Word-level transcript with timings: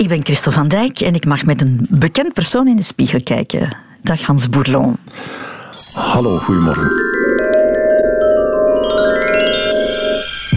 Ik 0.00 0.08
ben 0.08 0.24
Christel 0.24 0.52
van 0.52 0.68
Dijk 0.68 1.00
en 1.00 1.14
ik 1.14 1.24
mag 1.24 1.44
met 1.44 1.60
een 1.60 1.86
bekend 1.90 2.32
persoon 2.32 2.68
in 2.68 2.76
de 2.76 2.82
spiegel 2.82 3.22
kijken. 3.22 3.76
Dag 4.02 4.22
Hans 4.22 4.48
Bourlon. 4.48 4.96
Hallo, 5.94 6.36
goedemorgen. 6.36 6.88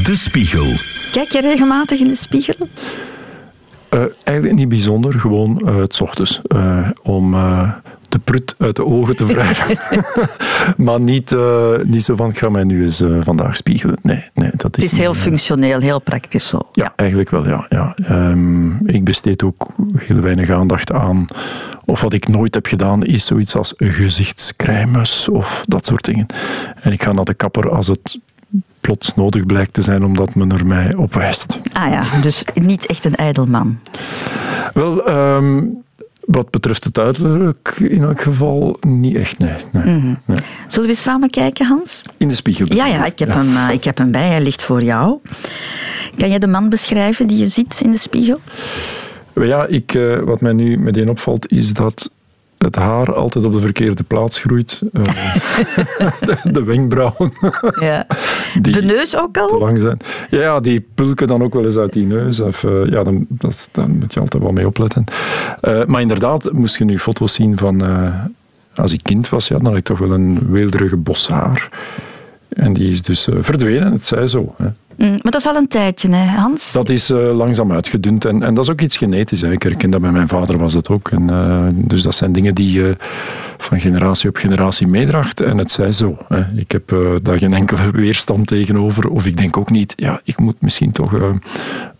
De 0.03 0.13
Spiegel. 0.15 0.65
Kijk 1.11 1.31
je 1.31 1.41
regelmatig 1.41 1.99
in 1.99 2.07
de 2.07 2.15
spiegel? 2.15 2.67
Uh, 3.89 4.05
eigenlijk 4.23 4.57
niet 4.57 4.69
bijzonder, 4.69 5.19
gewoon 5.19 5.61
uh, 5.65 5.75
het 5.75 6.01
ochtends. 6.01 6.41
Uh, 6.47 6.89
om 7.01 7.35
de 8.13 8.19
prut 8.19 8.55
uit 8.57 8.75
de 8.75 8.85
ogen 8.85 9.15
te 9.15 9.25
wrijven. 9.25 9.77
maar 10.85 10.99
niet, 10.99 11.35
niet 11.83 12.03
zo 12.03 12.15
van, 12.15 12.29
ik 12.29 12.37
ga 12.37 12.49
mij 12.49 12.63
nu 12.63 12.83
eens 12.83 13.03
vandaag 13.21 13.57
spiegelen. 13.57 13.99
Nee, 14.01 14.23
nee, 14.33 14.51
dat 14.55 14.77
is 14.77 14.83
het 14.83 14.91
is 14.91 14.99
heel 14.99 15.13
functioneel, 15.13 15.79
heel 15.79 16.01
praktisch 16.01 16.47
zo. 16.47 16.59
Ja, 16.71 16.93
eigenlijk 16.95 17.29
wel, 17.29 17.47
ja. 17.47 17.65
ja. 17.69 17.95
Um, 18.09 18.87
ik 18.87 19.03
besteed 19.03 19.43
ook 19.43 19.67
heel 19.95 20.19
weinig 20.19 20.49
aandacht 20.49 20.91
aan... 20.91 21.25
Of 21.85 22.01
wat 22.01 22.13
ik 22.13 22.27
nooit 22.27 22.53
heb 22.53 22.65
gedaan, 22.65 23.03
is 23.03 23.25
zoiets 23.25 23.55
als 23.55 23.73
gezichtscrèmes 23.77 25.29
of 25.29 25.63
dat 25.67 25.85
soort 25.85 26.05
dingen. 26.05 26.25
En 26.81 26.91
ik 26.91 27.03
ga 27.03 27.11
naar 27.11 27.23
de 27.23 27.33
kapper 27.33 27.69
als 27.69 27.87
het 27.87 28.19
plots 28.81 29.15
nodig 29.15 29.45
blijkt 29.45 29.73
te 29.73 29.81
zijn 29.81 30.03
omdat 30.03 30.35
men 30.35 30.51
er 30.51 30.65
mij 30.65 30.95
op 30.95 31.13
wijst. 31.13 31.59
Ah 31.73 31.91
ja, 31.91 32.21
dus 32.21 32.45
niet 32.53 32.85
echt 32.85 33.05
een 33.05 33.15
ijdelman. 33.15 33.79
Wel, 34.73 35.09
um, 35.09 35.83
wat 36.25 36.49
betreft 36.49 36.83
het 36.83 36.99
uiterlijk 36.99 37.75
in 37.79 38.01
elk 38.01 38.21
geval 38.21 38.77
niet 38.79 39.15
echt, 39.15 39.39
nee. 39.39 39.53
nee, 39.71 39.83
mm 39.83 40.19
nee. 40.25 40.37
Zullen 40.67 40.89
we 40.89 40.95
samen 40.95 41.29
kijken, 41.29 41.65
Hans? 41.65 42.01
In 42.17 42.27
de 42.27 42.35
spiegel. 42.35 42.65
Ja, 42.69 42.87
ja, 42.87 43.05
ik 43.05 43.19
heb, 43.19 43.27
ja. 43.27 43.33
Hem, 43.35 43.47
uh, 43.47 43.69
ik 43.71 43.83
heb 43.83 43.97
hem 43.97 44.11
bij, 44.11 44.27
hij 44.27 44.41
ligt 44.41 44.61
voor 44.61 44.83
jou. 44.83 45.19
Kan 46.17 46.29
jij 46.29 46.39
de 46.39 46.47
man 46.47 46.69
beschrijven 46.69 47.27
die 47.27 47.37
je 47.37 47.47
ziet 47.47 47.81
in 47.83 47.91
de 47.91 47.97
spiegel? 47.97 48.39
Ja, 49.35 49.65
ik, 49.65 49.93
uh, 49.93 50.19
wat 50.19 50.41
mij 50.41 50.53
nu 50.53 50.77
meteen 50.77 51.09
opvalt 51.09 51.51
is 51.51 51.73
dat 51.73 52.11
het 52.63 52.75
haar 52.75 53.13
altijd 53.13 53.45
op 53.45 53.53
de 53.53 53.59
verkeerde 53.59 54.03
plaats 54.03 54.39
groeit. 54.39 54.81
Uh, 54.91 55.03
de, 56.19 56.37
de, 56.51 56.63
wenkbrauwen. 56.63 57.31
Ja. 57.79 58.05
de 58.61 58.81
neus 58.81 59.17
ook 59.17 59.37
al? 59.37 59.47
Te 59.47 59.57
lang 59.57 59.79
zijn. 59.79 59.97
Ja, 60.29 60.59
die 60.59 60.85
pulken 60.95 61.27
dan 61.27 61.43
ook 61.43 61.53
wel 61.53 61.65
eens 61.65 61.77
uit 61.77 61.93
die 61.93 62.05
neus. 62.05 62.39
Of, 62.39 62.63
uh, 62.63 62.89
ja, 62.89 63.03
dan, 63.03 63.25
dat, 63.29 63.69
daar 63.71 63.89
moet 63.89 64.13
je 64.13 64.19
altijd 64.19 64.43
wel 64.43 64.51
mee 64.51 64.67
opletten. 64.67 65.03
Uh, 65.61 65.85
maar 65.85 66.01
inderdaad, 66.01 66.51
moest 66.51 66.77
je 66.77 66.85
nu 66.85 66.99
foto's 66.99 67.33
zien 67.33 67.57
van... 67.57 67.81
als 68.75 68.93
ik 68.93 69.03
kind 69.03 69.29
was, 69.29 69.47
ja, 69.47 69.57
dan 69.57 69.65
had 69.65 69.75
ik 69.75 69.83
toch 69.83 69.99
wel 69.99 70.11
een 70.11 70.51
weelderige 70.51 70.97
bos 70.97 71.27
haar. 71.27 71.69
En 72.49 72.73
die 72.73 72.89
is 72.89 73.01
dus 73.01 73.27
verdwenen, 73.39 73.91
het 73.91 74.05
zij 74.05 74.27
zo. 74.27 74.55
Hè. 74.57 74.67
Mm, 74.97 75.09
maar 75.09 75.31
dat 75.31 75.35
is 75.35 75.47
al 75.47 75.55
een 75.55 75.67
tijdje, 75.67 76.09
hè, 76.09 76.25
Hans? 76.25 76.71
Dat 76.71 76.89
is 76.89 77.09
uh, 77.09 77.35
langzaam 77.35 77.71
uitgedund. 77.71 78.25
En, 78.25 78.43
en 78.43 78.53
dat 78.53 78.63
is 78.63 78.71
ook 78.71 78.81
iets 78.81 78.97
genetisch. 78.97 79.41
Hè. 79.41 79.51
Ik 79.51 79.63
herken 79.63 79.89
dat 79.89 80.01
bij 80.01 80.11
mijn 80.11 80.27
vader 80.27 80.57
was 80.57 80.73
dat 80.73 80.89
ook. 80.89 81.09
En, 81.09 81.31
uh, 81.31 81.67
dus 81.71 82.03
dat 82.03 82.15
zijn 82.15 82.31
dingen 82.31 82.55
die 82.55 82.71
je 82.71 82.97
van 83.57 83.79
generatie 83.79 84.29
op 84.29 84.35
generatie 84.35 84.87
meedraagt. 84.87 85.41
En 85.41 85.57
het 85.57 85.71
zij 85.71 85.91
zo. 85.91 86.17
Hè. 86.27 86.43
Ik 86.55 86.71
heb 86.71 86.91
uh, 86.91 87.15
daar 87.21 87.37
geen 87.37 87.53
enkele 87.53 87.91
weerstand 88.01 88.47
tegenover. 88.47 89.09
Of 89.09 89.25
ik 89.25 89.37
denk 89.37 89.57
ook 89.57 89.69
niet, 89.69 89.93
ja, 89.95 90.21
ik 90.23 90.39
moet 90.39 90.61
misschien 90.61 90.91
toch 90.91 91.13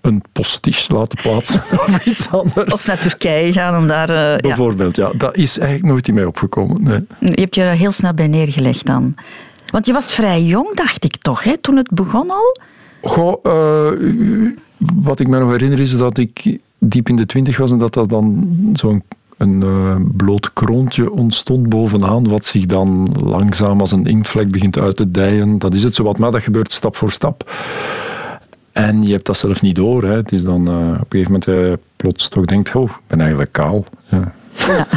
een 0.02 0.24
postiche 0.32 0.94
laten 0.94 1.22
plaatsen 1.22 1.62
of 1.88 2.06
iets 2.06 2.32
anders. 2.32 2.74
Of 2.74 2.88
naar 2.88 3.00
Turkije 3.00 3.54
gaan 3.54 3.78
om 3.78 3.88
daar... 3.88 4.38
Bijvoorbeeld, 4.42 4.96
ja. 4.96 5.10
ja. 5.12 5.18
Dat 5.18 5.36
is 5.38 5.60
eigenlijk 5.60 5.92
nooit 5.92 6.08
in 6.08 6.14
mij 6.14 6.26
opgekomen. 6.26 6.84
Nee. 6.84 7.06
Je 7.20 7.42
hebt 7.42 7.56
je 7.56 7.64
er 7.64 7.76
heel 7.76 7.92
snel 7.92 8.14
bij 8.14 8.28
neergelegd 8.28 8.86
dan. 8.86 9.16
Want 9.74 9.86
je 9.86 9.94
was 9.94 10.14
vrij 10.14 10.42
jong, 10.42 10.76
dacht 10.76 11.04
ik 11.04 11.18
toch, 11.18 11.44
hè, 11.44 11.58
toen 11.58 11.78
het 11.78 11.90
begon 11.92 12.30
al? 12.30 12.58
Goh, 13.04 13.44
uh, 13.44 14.52
wat 14.94 15.20
ik 15.20 15.28
me 15.28 15.40
nog 15.40 15.52
herinner 15.52 15.80
is 15.80 15.98
dat 15.98 16.18
ik 16.18 16.60
diep 16.78 17.10
in 17.10 17.16
de 17.16 17.26
twintig 17.26 17.58
was 17.58 17.72
en 17.72 17.78
dat 17.78 17.94
dat 17.94 18.10
dan 18.10 18.48
zo'n 18.74 19.04
een 19.38 19.62
uh, 19.62 19.96
bloot 20.18 20.54
kroontje 20.54 21.12
ontstond 21.12 21.70
bovenaan, 21.70 22.28
wat 22.28 22.46
zich 22.46 22.66
dan 22.66 23.16
langzaam 23.24 23.80
als 23.80 23.92
een 23.92 24.06
inktvlek 24.06 24.52
begint 24.52 24.80
uit 24.80 24.96
te 24.96 25.12
dijen. 25.12 25.60
Dat 25.60 25.74
is 25.74 25.84
het 25.84 25.96
zo 25.96 26.04
wat, 26.04 26.18
maar 26.18 26.32
dat 26.32 26.42
gebeurt 26.44 26.72
stap 26.72 26.96
voor 26.96 27.12
stap. 27.12 27.52
En 28.72 29.04
je 29.04 29.12
hebt 29.12 29.26
dat 29.26 29.38
zelf 29.38 29.62
niet 29.62 29.76
door. 29.76 30.04
Hè. 30.04 30.16
Het 30.16 30.32
is 30.32 30.44
dan 30.44 30.70
uh, 30.70 30.76
op 30.76 31.14
een 31.14 31.20
gegeven 31.20 31.32
moment 31.32 31.46
je 31.46 31.80
plots 31.96 32.30
toch 32.30 32.46
denkt, 32.46 32.76
oh, 32.76 32.90
ik 32.90 32.98
ben 33.08 33.20
eigenlijk 33.20 33.52
kaal. 33.52 33.84
Ja. 34.10 34.34
Ja. 34.68 34.88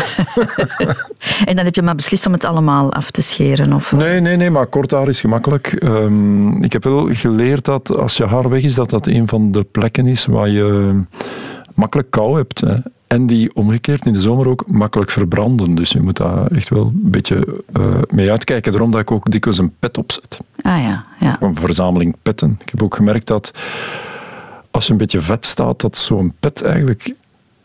en 1.49 1.57
dan 1.57 1.65
heb 1.65 1.75
je 1.75 1.83
maar 1.83 1.95
beslist 1.95 2.27
om 2.27 2.33
het 2.33 2.45
allemaal 2.45 2.93
af 2.93 3.11
te 3.11 3.23
scheren? 3.23 3.73
Of? 3.73 3.93
Nee, 3.93 4.21
nee, 4.21 4.37
nee, 4.37 4.51
maar 4.51 4.67
kort 4.67 4.91
haar 4.91 5.09
is 5.09 5.21
gemakkelijk. 5.21 5.83
Um, 5.83 6.63
ik 6.63 6.73
heb 6.73 6.85
wel 6.85 7.09
geleerd 7.13 7.65
dat 7.65 7.97
als 7.97 8.17
je 8.17 8.27
haar 8.27 8.49
weg 8.49 8.63
is, 8.63 8.75
dat 8.75 8.91
dat 8.91 9.07
een 9.07 9.29
van 9.29 9.53
de 9.53 9.63
plekken 9.63 10.07
is 10.07 10.27
waar 10.27 10.49
je 10.49 11.01
makkelijk 11.75 12.11
kou 12.11 12.37
hebt. 12.37 12.61
Hè. 12.61 12.77
En 13.07 13.27
die 13.27 13.55
omgekeerd 13.55 14.07
in 14.07 14.13
de 14.13 14.21
zomer 14.21 14.49
ook 14.49 14.67
makkelijk 14.67 15.11
verbranden. 15.11 15.75
Dus 15.75 15.91
je 15.91 16.01
moet 16.01 16.17
daar 16.17 16.47
echt 16.47 16.69
wel 16.69 16.87
een 16.87 17.11
beetje 17.11 17.63
uh, 17.77 17.99
mee 18.15 18.31
uitkijken. 18.31 18.73
Daarom 18.73 18.91
dat 18.91 19.01
ik 19.01 19.11
ook 19.11 19.31
dikwijls 19.31 19.59
een 19.59 19.75
pet 19.79 19.99
opzet. 19.99 20.39
Ah 20.61 20.83
ja, 20.83 21.05
ja. 21.21 21.37
Een 21.41 21.55
verzameling 21.55 22.17
petten. 22.23 22.59
Ik 22.61 22.69
heb 22.71 22.83
ook 22.83 22.95
gemerkt 22.95 23.27
dat 23.27 23.53
als 24.71 24.87
je 24.87 24.93
een 24.93 24.99
beetje 24.99 25.21
vet 25.21 25.47
staat, 25.47 25.81
dat 25.81 25.97
zo'n 25.97 26.35
pet 26.41 26.63
eigenlijk 26.63 27.15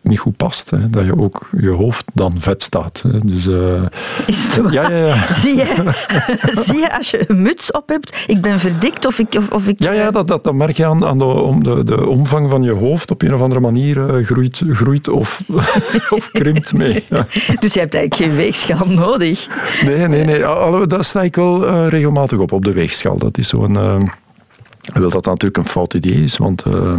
niet 0.01 0.19
goed 0.19 0.37
past. 0.37 0.69
Hè. 0.69 0.89
Dat 0.89 1.05
je 1.05 1.17
ook 1.17 1.49
je 1.57 1.69
hoofd 1.69 2.05
dan 2.13 2.35
vet 2.39 2.63
staat. 2.63 3.03
Hè. 3.07 3.19
Dus, 3.19 3.45
uh, 3.45 3.83
Is 4.25 4.43
het 4.43 4.57
waar? 4.57 4.73
Ja, 4.73 4.89
ja, 4.89 5.05
ja. 5.05 5.33
Zie, 5.41 5.55
je, 5.55 5.93
zie 6.65 6.79
je 6.79 6.97
als 6.97 7.11
je 7.11 7.23
een 7.27 7.41
muts 7.41 7.71
op 7.71 7.89
hebt, 7.89 8.23
ik 8.27 8.41
ben 8.41 8.59
verdikt 8.59 9.05
of 9.05 9.19
ik... 9.19 9.35
Of, 9.37 9.49
of 9.49 9.67
ik 9.67 9.83
ja, 9.83 9.91
ja 9.91 10.11
dat, 10.11 10.27
dat, 10.27 10.43
dat 10.43 10.53
merk 10.53 10.77
je 10.77 10.85
aan, 10.85 11.05
aan 11.05 11.17
de, 11.17 11.25
om 11.25 11.63
de, 11.63 11.83
de 11.83 12.07
omvang 12.07 12.49
van 12.49 12.63
je 12.63 12.71
hoofd 12.71 13.11
op 13.11 13.21
een 13.21 13.33
of 13.33 13.41
andere 13.41 13.59
manier 13.59 14.19
uh, 14.19 14.25
groeit, 14.25 14.61
groeit 14.69 15.07
of, 15.07 15.41
of 16.09 16.29
krimpt 16.31 16.73
mee. 16.73 17.03
Ja. 17.09 17.27
Dus 17.59 17.73
je 17.73 17.79
hebt 17.79 17.95
eigenlijk 17.95 18.15
geen 18.15 18.35
weegschaal 18.35 18.87
nodig? 18.87 19.47
Nee, 19.85 20.07
nee, 20.07 20.23
nee. 20.23 20.87
Dat 20.87 21.05
sta 21.05 21.21
ik 21.21 21.35
wel 21.35 21.67
uh, 21.67 21.87
regelmatig 21.87 22.37
op, 22.37 22.51
op 22.51 22.65
de 22.65 22.73
weegschaal. 22.73 23.17
Dat 23.17 23.37
is 23.37 23.47
zo'n... 23.47 24.09
Wil 24.93 25.09
dat 25.09 25.25
natuurlijk 25.25 25.57
een 25.57 25.65
fout 25.65 25.93
idee 25.93 26.23
is, 26.23 26.37
want 26.37 26.65
uh, 26.65 26.93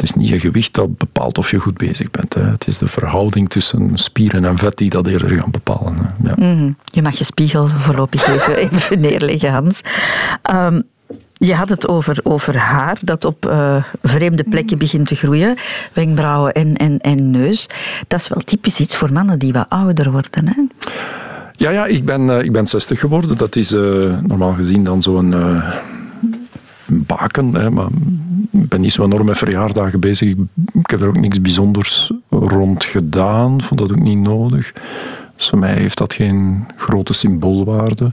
het 0.00 0.08
is 0.08 0.14
niet 0.14 0.28
je 0.28 0.40
gewicht 0.40 0.74
dat 0.74 0.98
bepaalt 0.98 1.38
of 1.38 1.50
je 1.50 1.58
goed 1.58 1.76
bezig 1.76 2.10
bent. 2.10 2.34
Hè. 2.34 2.42
Het 2.42 2.66
is 2.66 2.78
de 2.78 2.88
verhouding 2.88 3.48
tussen 3.48 3.90
spieren 3.94 4.44
en 4.44 4.58
vet 4.58 4.76
die 4.76 4.90
dat 4.90 5.06
eerder 5.06 5.38
gaan 5.38 5.50
bepalen. 5.50 5.96
Hè. 5.96 6.28
Ja. 6.28 6.34
Mm 6.36 6.58
-hmm. 6.58 6.76
Je 6.84 7.02
mag 7.02 7.18
je 7.18 7.24
spiegel 7.24 7.68
voorlopig 7.68 8.26
even, 8.28 8.56
even 8.72 9.00
neerleggen, 9.00 9.50
Hans. 9.50 9.80
Um, 10.50 10.82
je 11.32 11.54
had 11.54 11.68
het 11.68 11.88
over, 11.88 12.20
over 12.22 12.56
haar 12.56 12.98
dat 13.02 13.24
op 13.24 13.46
uh, 13.46 13.84
vreemde 14.02 14.44
plekken 14.44 14.78
begint 14.78 15.06
te 15.06 15.14
groeien. 15.14 15.56
Wenkbrauwen 15.92 16.52
en, 16.52 16.76
en, 16.76 16.98
en 16.98 17.30
neus. 17.30 17.66
Dat 18.08 18.20
is 18.20 18.28
wel 18.28 18.42
typisch 18.44 18.80
iets 18.80 18.96
voor 18.96 19.12
mannen 19.12 19.38
die 19.38 19.52
wat 19.52 19.66
ouder 19.68 20.10
worden. 20.10 20.48
Hè? 20.48 20.66
Ja, 21.52 21.70
ja 21.70 21.86
ik, 21.86 22.04
ben, 22.04 22.22
uh, 22.22 22.42
ik 22.42 22.52
ben 22.52 22.66
60 22.66 23.00
geworden. 23.00 23.36
Dat 23.36 23.56
is 23.56 23.72
uh, 23.72 24.18
normaal 24.22 24.52
gezien 24.52 24.84
dan 24.84 25.02
zo'n 25.02 25.34
baken. 26.88 27.72
Maar 27.74 27.88
ik 28.50 28.68
ben 28.68 28.80
niet 28.80 28.92
zo 28.92 29.04
enorm 29.04 29.26
met 29.26 29.38
verjaardagen 29.38 30.00
bezig. 30.00 30.34
Ik 30.72 30.90
heb 30.90 31.00
er 31.00 31.08
ook 31.08 31.20
niks 31.20 31.40
bijzonders 31.40 32.12
rond 32.28 32.84
gedaan. 32.84 33.62
Vond 33.62 33.80
dat 33.80 33.92
ook 33.92 34.00
niet 34.00 34.18
nodig. 34.18 34.72
Dus 35.36 35.48
voor 35.48 35.58
mij 35.58 35.74
heeft 35.74 35.98
dat 35.98 36.14
geen 36.14 36.66
grote 36.76 37.12
symboolwaarde. 37.12 38.12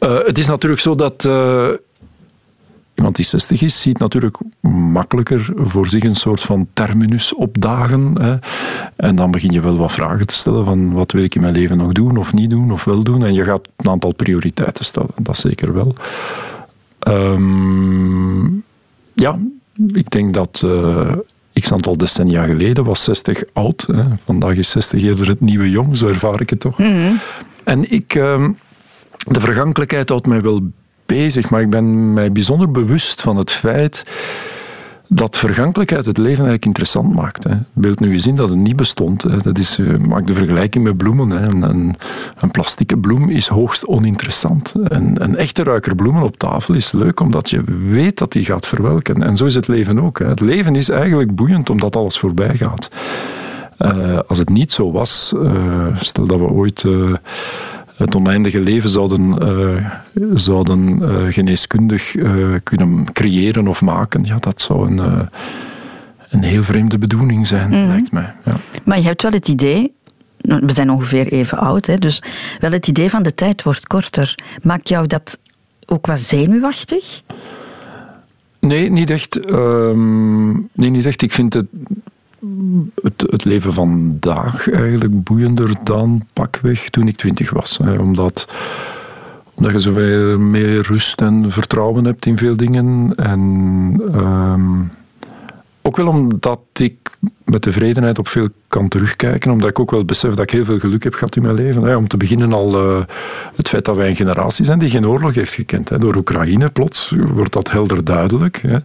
Uh, 0.00 0.18
het 0.24 0.38
is 0.38 0.46
natuurlijk 0.46 0.80
zo 0.80 0.94
dat 0.94 1.24
uh, 1.24 1.68
iemand 2.94 3.16
die 3.16 3.24
60 3.24 3.62
is, 3.62 3.80
ziet 3.80 3.98
natuurlijk 3.98 4.38
makkelijker 4.70 5.52
voor 5.56 5.88
zich 5.88 6.04
een 6.04 6.14
soort 6.14 6.40
van 6.40 6.68
terminus 6.72 7.34
opdagen. 7.34 8.12
Hè. 8.20 8.36
En 8.96 9.16
dan 9.16 9.30
begin 9.30 9.52
je 9.52 9.60
wel 9.60 9.76
wat 9.76 9.92
vragen 9.92 10.26
te 10.26 10.34
stellen 10.34 10.64
van 10.64 10.92
wat 10.92 11.12
wil 11.12 11.22
ik 11.22 11.34
in 11.34 11.40
mijn 11.40 11.54
leven 11.54 11.76
nog 11.76 11.92
doen 11.92 12.16
of 12.16 12.32
niet 12.32 12.50
doen 12.50 12.72
of 12.72 12.84
wel 12.84 13.02
doen. 13.02 13.24
En 13.24 13.34
je 13.34 13.44
gaat 13.44 13.68
een 13.76 13.90
aantal 13.90 14.14
prioriteiten 14.14 14.84
stellen, 14.84 15.10
dat 15.22 15.36
zeker 15.36 15.72
wel. 15.74 15.94
Um, 17.08 18.64
ja, 19.14 19.38
ik 19.92 20.10
denk 20.10 20.34
dat 20.34 20.62
uh, 20.64 21.12
x 21.52 21.72
aantal 21.72 21.96
decennia 21.96 22.44
geleden 22.44 22.84
was 22.84 23.04
60 23.04 23.42
oud. 23.52 23.86
Hè. 23.92 24.02
Vandaag 24.24 24.54
is 24.54 24.70
60 24.70 25.02
eerder 25.02 25.28
het 25.28 25.40
nieuwe 25.40 25.70
jong, 25.70 25.98
zo 25.98 26.08
ervaar 26.08 26.40
ik 26.40 26.50
het 26.50 26.60
toch. 26.60 26.78
Mm 26.78 26.86
-hmm. 26.86 27.20
En 27.64 27.90
ik, 27.90 28.14
uh, 28.14 28.48
de 29.16 29.40
vergankelijkheid 29.40 30.08
houdt 30.08 30.26
mij 30.26 30.42
wel 30.42 30.60
bezig, 31.06 31.50
maar 31.50 31.60
ik 31.60 31.70
ben 31.70 32.12
mij 32.12 32.32
bijzonder 32.32 32.70
bewust 32.70 33.22
van 33.22 33.36
het 33.36 33.50
feit 33.52 34.04
dat 35.08 35.38
vergankelijkheid 35.38 36.06
het 36.06 36.16
leven 36.16 36.34
eigenlijk 36.34 36.64
interessant 36.64 37.14
maakt. 37.14 37.44
Hè. 37.44 37.54
Beeld 37.72 38.00
nu 38.00 38.18
in 38.18 38.36
dat 38.36 38.48
het 38.48 38.58
niet 38.58 38.76
bestond. 38.76 39.22
Hè. 39.22 39.36
Dat 39.36 39.58
is, 39.58 39.78
uh, 39.78 39.96
maak 39.96 40.26
de 40.26 40.34
vergelijking 40.34 40.84
met 40.84 40.96
bloemen. 40.96 41.30
Hè. 41.30 41.46
Een, 41.46 41.94
een, 42.38 42.50
plastieke 42.50 42.98
bloem 42.98 43.28
is 43.30 43.48
hoogst 43.48 43.86
oninteressant. 43.86 44.74
Een, 44.84 45.22
een 45.22 45.36
echte 45.36 45.62
ruiker 45.62 45.94
bloemen 45.94 46.22
op 46.22 46.36
tafel 46.36 46.74
is 46.74 46.92
leuk 46.92 47.20
omdat 47.20 47.50
je 47.50 47.62
weet 47.90 48.18
dat 48.18 48.32
die 48.32 48.44
gaat 48.44 48.66
verwelken. 48.66 49.22
En 49.22 49.36
zo 49.36 49.44
is 49.44 49.54
het 49.54 49.68
leven 49.68 50.00
ook. 50.02 50.18
Hè. 50.18 50.26
Het 50.26 50.40
leven 50.40 50.76
is 50.76 50.88
eigenlijk 50.88 51.34
boeiend 51.34 51.70
omdat 51.70 51.96
alles 51.96 52.18
voorbij 52.18 52.56
gaat. 52.56 52.90
Uh, 53.78 54.18
als 54.26 54.38
het 54.38 54.48
niet 54.48 54.72
zo 54.72 54.92
was, 54.92 55.32
uh, 55.36 55.96
stel 56.00 56.26
dat 56.26 56.38
we 56.38 56.44
ooit 56.44 56.84
het 57.96 58.14
oneindige 58.16 58.60
leven 58.60 58.88
zouden, 58.90 59.36
uh, 59.42 59.90
zouden 60.34 60.98
uh, 61.02 61.32
geneeskundig 61.32 62.14
uh, 62.14 62.54
kunnen 62.62 63.12
creëren 63.12 63.68
of 63.68 63.82
maken. 63.82 64.24
Ja, 64.24 64.36
dat 64.36 64.60
zou 64.60 64.90
een, 64.90 65.28
een 66.30 66.42
heel 66.42 66.62
vreemde 66.62 66.98
bedoeling 66.98 67.46
zijn, 67.46 67.70
Mhm. 67.70 67.86
lijkt 67.86 68.12
mij. 68.12 68.34
Ja. 68.44 68.56
Maar 68.84 68.98
je 68.98 69.04
hebt 69.04 69.22
wel 69.22 69.32
het 69.32 69.48
idee, 69.48 69.92
nou, 70.40 70.62
we 70.66 70.72
zijn 70.72 70.90
ongeveer 70.90 71.26
even 71.26 71.58
oud, 71.58 71.86
hè, 71.86 71.96
dus 71.96 72.22
wel 72.60 72.70
het 72.72 72.86
idee 72.88 73.10
van 73.10 73.22
de 73.22 73.34
tijd 73.34 73.62
wordt 73.62 73.86
korter. 73.86 74.34
Maakt 74.62 74.88
jou 74.88 75.06
dat 75.06 75.38
ook 75.86 76.06
wat 76.06 76.20
zenuwachtig? 76.20 77.22
Nee, 78.60 78.90
niet 78.90 79.10
echt. 79.10 79.40
Ehm, 79.40 80.50
nee, 80.52 80.90
niet 80.90 81.04
echt. 81.06 81.22
Ik 81.22 81.32
vind 81.32 81.54
het, 81.54 81.66
het, 83.02 83.44
leven 83.44 83.72
vandaag 83.72 84.70
eigenlijk 84.70 85.22
boeiender 85.22 85.74
dan 85.82 86.26
pakweg 86.32 86.90
toen 86.90 87.08
ik 87.08 87.16
twintig 87.16 87.50
was. 87.50 87.78
Hè, 87.82 87.98
omdat, 87.98 88.48
omdat 89.54 89.72
je 89.72 89.78
zoveel 89.78 90.38
meer 90.38 90.80
rust 90.80 91.20
en 91.20 91.50
vertrouwen 91.50 92.04
hebt 92.04 92.26
in 92.26 92.36
veel 92.36 92.56
dingen. 92.56 93.14
En 93.16 94.02
ehm, 94.12 94.80
ook 95.82 95.96
wel 95.96 96.06
omdat 96.06 96.60
ik 96.72 97.10
met 97.44 97.62
tevredenheid 97.62 98.18
op 98.18 98.28
veel 98.28 98.48
kan 98.68 98.88
terugkijken. 98.88 99.50
Omdat 99.50 99.68
ik 99.68 99.78
ook 99.78 99.90
wel 99.90 100.04
besef 100.04 100.30
dat 100.30 100.40
ik 100.40 100.50
heel 100.50 100.64
veel 100.64 100.78
geluk 100.78 101.04
heb 101.04 101.14
gehad 101.14 101.36
in 101.36 101.42
mijn 101.42 101.54
leven. 101.54 101.82
Hè. 101.82 101.96
Om 101.96 102.08
te 102.08 102.16
beginnen 102.16 102.52
al 102.52 102.74
eh, 102.74 103.04
het 103.56 103.68
feit 103.68 103.84
dat 103.84 103.96
wij 103.96 104.08
een 104.08 104.16
generatie 104.16 104.64
zijn 104.64 104.78
die 104.78 104.90
geen 104.90 105.06
oorlog 105.06 105.34
heeft 105.34 105.54
gekend. 105.54 105.88
Hè. 105.88 105.98
Door 105.98 106.16
Oekraïne 106.16 106.68
plots 106.68 107.14
wordt 107.32 107.52
dat 107.52 107.70
helder 107.70 108.04
duidelijk. 108.04 108.62
Hè. 108.62 108.78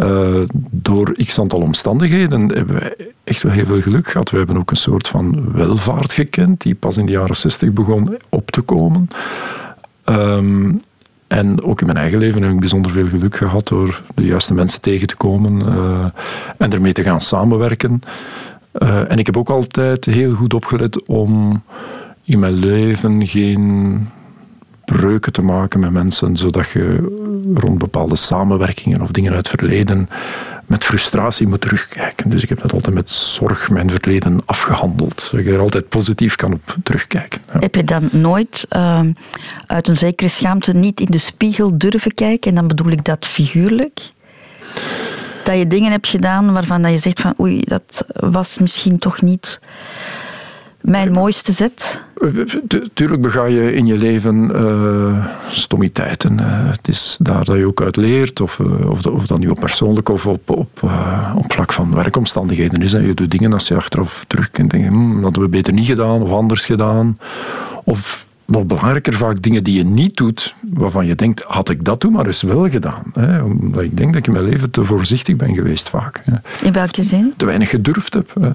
Eh, 0.00 0.42
door 0.70 1.14
x 1.24 1.38
aantal 1.38 1.60
omstandigheden 1.60 2.40
hebben 2.40 2.74
wij 2.74 2.94
echt 3.24 3.42
wel 3.42 3.52
heel 3.52 3.66
veel 3.66 3.80
geluk 3.80 4.08
gehad. 4.08 4.30
We 4.30 4.36
hebben 4.36 4.56
ook 4.56 4.70
een 4.70 4.76
soort 4.76 5.08
van 5.08 5.52
welvaart 5.52 6.12
gekend, 6.12 6.60
die 6.60 6.74
pas 6.74 6.96
in 6.96 7.06
de 7.06 7.12
jaren 7.12 7.36
60 7.36 7.72
begon 7.72 8.16
op 8.28 8.50
te 8.50 8.60
komen. 8.60 9.08
Ehm, 10.04 10.72
en 11.26 11.62
ook 11.62 11.80
in 11.80 11.86
mijn 11.86 11.98
eigen 11.98 12.18
leven 12.18 12.42
heb 12.42 12.52
ik 12.52 12.60
bijzonder 12.60 12.92
veel 12.92 13.08
geluk 13.08 13.36
gehad 13.36 13.68
door 13.68 14.02
de 14.14 14.24
juiste 14.24 14.54
mensen 14.54 14.80
tegen 14.80 15.06
te 15.06 15.16
komen 15.16 15.66
eh, 15.66 16.04
en 16.56 16.72
ermee 16.72 16.92
te 16.92 17.02
gaan 17.02 17.20
samenwerken. 17.20 18.02
Eh, 18.72 19.10
en 19.10 19.18
ik 19.18 19.26
heb 19.26 19.36
ook 19.36 19.50
altijd 19.50 20.04
heel 20.04 20.34
goed 20.34 20.54
opgelet 20.54 21.06
om 21.06 21.62
in 22.24 22.38
mijn 22.38 22.54
leven 22.54 23.26
geen 23.26 24.08
breuken 24.92 25.32
te 25.32 25.42
maken 25.42 25.80
met 25.80 25.90
mensen, 25.90 26.36
zodat 26.36 26.70
je 26.70 26.96
rond 27.54 27.78
bepaalde 27.78 28.16
samenwerkingen 28.16 29.00
of 29.00 29.10
dingen 29.10 29.32
uit 29.32 29.48
het 29.48 29.58
verleden 29.58 30.08
met 30.66 30.84
frustratie 30.84 31.46
moet 31.46 31.60
terugkijken. 31.60 32.30
Dus 32.30 32.42
ik 32.42 32.48
heb 32.48 32.60
dat 32.60 32.72
altijd 32.72 32.94
met 32.94 33.10
zorg 33.10 33.70
mijn 33.70 33.90
verleden 33.90 34.38
afgehandeld, 34.44 35.20
zodat 35.22 35.44
je 35.44 35.52
er 35.52 35.60
altijd 35.60 35.88
positief 35.88 36.36
kan 36.36 36.52
op 36.52 36.76
terugkijken. 36.82 37.40
Heb 37.46 37.74
je 37.74 37.84
dan 37.84 38.08
nooit 38.12 38.66
ehm, 38.68 39.12
uit 39.66 39.88
een 39.88 39.96
zekere 39.96 40.28
schaamte 40.28 40.72
niet 40.72 41.00
in 41.00 41.10
de 41.10 41.18
spiegel 41.18 41.78
durven 41.78 42.14
kijken? 42.14 42.50
En 42.50 42.56
dan 42.56 42.68
bedoel 42.68 42.90
ik 42.90 43.04
dat 43.04 43.26
figuurlijk. 43.26 44.00
Dat 45.44 45.58
je 45.58 45.66
dingen 45.66 45.90
hebt 45.90 46.08
gedaan 46.08 46.52
waarvan 46.52 46.82
dat 46.82 46.92
je 46.92 46.98
zegt 46.98 47.20
van 47.20 47.34
oei, 47.40 47.62
dat 47.64 48.04
was 48.14 48.58
misschien 48.58 48.98
toch 48.98 49.22
niet 49.22 49.60
mijn 50.80 51.12
mooiste 51.12 51.52
zet. 51.52 52.00
Tu- 52.68 52.88
Tuurlijk 52.94 53.22
bega 53.22 53.44
je 53.44 53.72
in 53.72 53.86
je 53.86 53.96
leven 53.96 54.54
eh 54.54 55.26
stommiteiten. 55.50 56.40
eh. 56.40 56.46
het 56.70 56.88
is 56.88 57.16
daar 57.20 57.44
dat 57.44 57.56
je 57.56 57.66
ook 57.66 57.82
uit 57.82 57.96
leert, 57.96 58.40
of, 58.40 58.60
eh, 58.60 58.90
of, 58.90 59.26
dat 59.26 59.38
nu 59.38 59.48
op 59.48 59.60
persoonlijk 59.60 60.08
of 60.08 60.26
op, 60.26 60.50
op, 60.50 60.68
op 61.36 61.52
vlak 61.52 61.72
van 61.72 61.94
werkomstandigheden 61.94 62.82
is. 62.82 62.92
Hè. 62.92 62.98
Je 62.98 63.14
doet 63.14 63.30
dingen 63.30 63.52
als 63.52 63.68
je 63.68 63.74
achteraf 63.76 64.24
terugkijkt 64.26 64.72
en 64.72 64.80
denkt, 64.80 64.94
hm, 64.94 65.14
dat 65.14 65.22
hadden 65.22 65.42
we 65.42 65.48
beter 65.48 65.72
niet 65.72 65.86
gedaan 65.86 66.22
of 66.22 66.30
anders 66.30 66.64
gedaan. 66.64 67.18
Of 67.84 68.26
nog 68.50 68.66
belangrijker, 68.66 69.12
vaak 69.12 69.42
dingen 69.42 69.64
die 69.64 69.74
je 69.76 69.84
niet 69.84 70.16
doet, 70.16 70.54
waarvan 70.72 71.06
je 71.06 71.14
denkt, 71.14 71.42
had 71.42 71.68
ik 71.70 71.84
dat 71.84 72.00
toen 72.00 72.12
maar 72.12 72.26
eens 72.26 72.42
wel 72.42 72.68
gedaan. 72.70 73.02
Hè. 73.12 73.42
Omdat 73.42 73.82
ik 73.82 73.96
denk 73.96 74.08
dat 74.08 74.18
ik 74.18 74.26
in 74.26 74.32
mijn 74.32 74.44
leven 74.44 74.70
te 74.70 74.84
voorzichtig 74.84 75.36
ben 75.36 75.54
geweest 75.54 75.88
vaak. 75.88 76.22
Hè. 76.24 76.66
In 76.66 76.72
welke 76.72 77.02
zin? 77.02 77.32
Te 77.36 77.44
weinig 77.46 77.68
gedurfd 77.70 78.14
heb. 78.14 78.54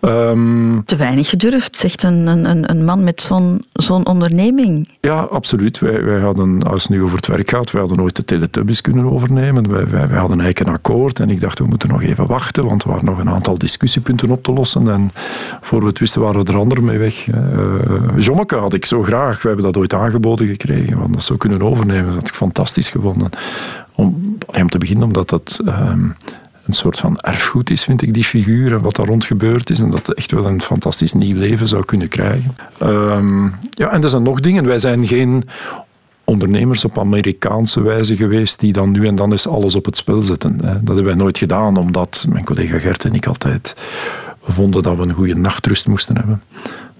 Ehm, 0.00 0.80
Te 0.84 0.96
weinig 0.96 1.28
gedurfd, 1.28 1.76
zegt 1.76 2.02
een, 2.02 2.26
een, 2.26 2.50
een- 2.50 2.70
een 2.70 2.84
man 2.84 3.04
met 3.04 3.22
zo'n 3.22 3.64
zo'n 3.72 4.06
onderneming. 4.06 4.88
Ja, 5.00 5.20
absoluut. 5.20 5.78
Wij, 5.78 6.04
wij 6.04 6.20
hadden, 6.20 6.62
als 6.62 6.82
het 6.82 6.90
nu 6.92 7.02
over 7.02 7.16
het 7.16 7.26
werk 7.26 7.50
gaat, 7.50 7.70
wij 7.70 7.80
hadden 7.80 7.98
nooit 7.98 8.16
de 8.16 8.24
Teletubbies 8.24 8.80
kunnen 8.80 9.12
overnemen. 9.12 9.70
Wij, 9.72 9.86
wij, 9.88 10.08
wij 10.08 10.18
hadden 10.18 10.40
eigenlijk 10.40 10.68
een 10.68 10.74
akkoord 10.74 11.20
en 11.20 11.30
ik 11.30 11.40
dacht, 11.40 11.58
we 11.58 11.64
moeten 11.66 11.88
nog 11.88 12.02
even 12.02 12.26
wachten, 12.26 12.64
want 12.64 12.82
er 12.82 12.88
waren 12.88 13.04
nog 13.04 13.18
een 13.18 13.28
aantal 13.30 13.58
discussiepunten 13.58 14.30
op 14.30 14.42
te 14.42 14.52
lossen. 14.52 14.88
En 14.88 15.10
voor 15.60 15.80
we 15.80 15.86
het 15.86 15.98
wisten 15.98 16.20
waren 16.20 16.44
we 16.44 16.52
er 16.52 16.58
anderen 16.58 16.84
mee 16.84 16.98
weg. 16.98 17.26
Uh, 17.26 17.34
Jommeke 18.18 18.56
had 18.56 18.74
ik 18.74 18.84
zo 18.86 19.02
graag. 19.02 19.22
We 19.30 19.48
hebben 19.48 19.64
dat 19.64 19.76
ooit 19.76 19.94
aangeboden 19.94 20.46
gekregen. 20.46 21.02
We 21.02 21.10
dat 21.10 21.22
zo 21.22 21.36
kunnen 21.36 21.62
overnemen. 21.62 22.06
Dat 22.06 22.14
had 22.14 22.28
ik 22.28 22.34
fantastisch 22.34 22.88
gevonden. 22.88 23.30
Om, 23.94 24.38
om 24.46 24.68
te 24.68 24.78
beginnen, 24.78 25.04
omdat 25.04 25.28
dat... 25.28 25.60
ehm, 25.66 26.08
een 26.66 26.74
soort 26.74 26.98
van 26.98 27.16
erfgoed 27.16 27.70
is, 27.70 27.84
vind 27.84 28.02
ik, 28.02 28.14
die 28.14 28.24
figuur 28.24 28.72
en 28.72 28.80
wat 28.80 28.96
daar 28.96 29.06
rond 29.06 29.24
gebeurd 29.24 29.70
is. 29.70 29.80
En 29.80 29.90
dat 29.90 30.08
echt 30.08 30.30
wel 30.30 30.46
een 30.46 30.62
fantastisch 30.62 31.12
nieuw 31.12 31.36
leven 31.36 31.68
zou 31.68 31.84
kunnen 31.84 32.08
krijgen. 32.08 32.56
Ehm, 32.78 33.44
ja, 33.70 33.90
en 33.90 34.02
er 34.02 34.08
zijn 34.08 34.22
nog 34.22 34.40
dingen. 34.40 34.66
Wij 34.66 34.78
zijn 34.78 35.06
geen 35.06 35.44
ondernemers 36.24 36.84
op 36.84 36.98
Amerikaanse 36.98 37.82
wijze 37.82 38.16
geweest 38.16 38.60
die 38.60 38.72
dan 38.72 38.90
nu 38.90 39.06
en 39.06 39.16
dan 39.16 39.30
eens 39.30 39.48
alles 39.48 39.74
op 39.74 39.84
het 39.84 39.96
spel 39.96 40.22
zetten. 40.22 40.56
Dat 40.58 40.86
hebben 40.86 41.04
wij 41.04 41.14
nooit 41.14 41.38
gedaan, 41.38 41.76
omdat 41.76 42.26
mijn 42.28 42.44
collega 42.44 42.78
Gert 42.78 43.04
en 43.04 43.14
ik 43.14 43.26
altijd 43.26 43.76
vonden 44.42 44.82
dat 44.82 44.96
we 44.96 45.02
een 45.02 45.12
goede 45.12 45.36
nachtrust 45.36 45.86
moesten 45.86 46.16
hebben. 46.16 46.42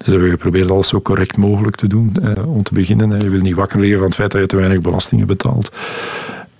Dus 0.05 0.13
hebben 0.13 0.31
we 0.31 0.37
geprobeerd 0.37 0.71
alles 0.71 0.89
zo 0.89 1.01
correct 1.01 1.37
mogelijk 1.37 1.77
te 1.77 1.87
doen. 1.87 2.17
Om 2.47 2.63
te 2.63 2.75
beginnen, 2.75 3.21
je 3.21 3.29
wil 3.29 3.41
niet 3.41 3.55
wakker 3.55 3.81
liggen 3.81 3.99
van 3.99 4.07
het 4.07 4.17
feit 4.17 4.31
dat 4.31 4.41
je 4.41 4.47
te 4.47 4.57
weinig 4.57 4.81
belastingen 4.81 5.27
betaalt. 5.27 5.73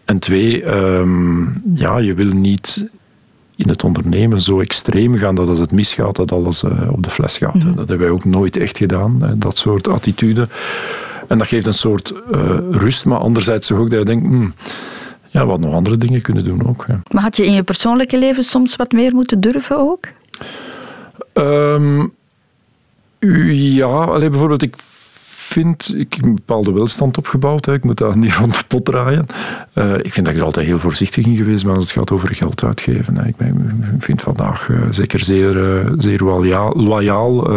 En 0.05 0.19
twee, 0.19 0.65
um, 0.65 1.63
ja, 1.75 1.99
je 1.99 2.15
wil 2.15 2.33
niet 2.33 2.91
in 3.57 3.69
het 3.69 3.85
ondernemen 3.85 4.41
zo 4.41 4.61
extreem 4.61 5.17
gaan 5.17 5.35
dat 5.35 5.49
als 5.49 5.59
het 5.59 5.73
misgaat, 5.73 6.17
dat 6.17 6.33
alles 6.33 6.63
uh, 6.63 6.93
op 6.93 7.03
de 7.03 7.11
fles 7.11 7.39
gaat. 7.39 7.55
Mm-hmm. 7.55 7.77
Dat 7.77 7.89
hebben 7.89 8.07
wij 8.07 8.17
ook 8.17 8.25
nooit 8.25 8.57
echt 8.57 8.79
gedaan, 8.79 9.23
hè, 9.23 9.39
dat 9.39 9.59
soort 9.59 9.89
attitude. 9.89 10.49
En 11.29 11.39
dat 11.39 11.47
geeft 11.47 11.67
een 11.67 11.75
soort 11.75 12.13
uh, 12.33 12.59
rust, 12.71 13.05
maar 13.05 13.19
anderzijds 13.19 13.73
ook 13.73 13.91
dat 13.91 13.99
je 13.99 14.05
denkt, 14.05 14.27
hmm, 14.27 14.55
ja, 15.29 15.47
wat 15.47 15.61
nog 15.61 15.75
andere 15.75 15.97
dingen 15.97 16.23
kunnen 16.23 16.45
doen 16.45 16.67
ook. 16.67 16.85
Hè. 16.87 16.95
Maar 17.11 17.23
had 17.23 17.37
je 17.37 17.47
in 17.47 17.53
je 17.53 17.63
persoonlijke 17.63 18.19
leven 18.19 18.45
soms 18.45 18.77
wat 18.77 18.93
meer 18.93 19.15
moeten 19.15 19.41
durven 19.41 19.79
ook? 19.79 20.07
Um, 21.35 22.13
ja, 23.75 23.87
alleen 23.87 24.31
bijvoorbeeld, 24.31 24.63
ik 24.63 24.77
vind, 25.27 25.95
ik 25.97 26.15
heb 26.15 26.25
een 26.25 26.35
bepaalde 26.35 26.73
welstand 26.73 27.19
opgebouwd. 27.19 27.67
Hè. 27.67 27.73
Ik 27.73 27.85
moet 27.85 27.99
daar 27.99 28.17
niet 28.25 28.35
rond 28.35 28.55
de 28.55 28.65
pot 28.69 28.85
draaien. 28.85 29.27
Uh, 29.75 29.95
ik 29.95 30.13
vind 30.13 30.27
dat 30.27 30.35
ik 30.35 30.41
er 30.41 30.47
altijd 30.47 30.67
heel 30.67 30.79
voorzichtig 30.79 31.27
in 31.27 31.37
geweest 31.37 31.65
ben 31.65 31.75
als 31.75 31.85
het 31.85 31.99
gaat 31.99 32.11
over 32.11 32.35
geld 32.35 32.65
uitgeven. 32.65 33.17
Hè. 33.17 33.27
Ik, 33.27 33.37
ben, 33.37 33.97
vind 33.99 34.23
vandaag 34.23 34.69
uh, 34.69 34.79
zeker 34.91 35.21
zeer, 35.21 35.57
uh, 35.57 35.93
zeer 35.99 36.19
loyaal. 36.19 36.73
loyaal 36.77 37.49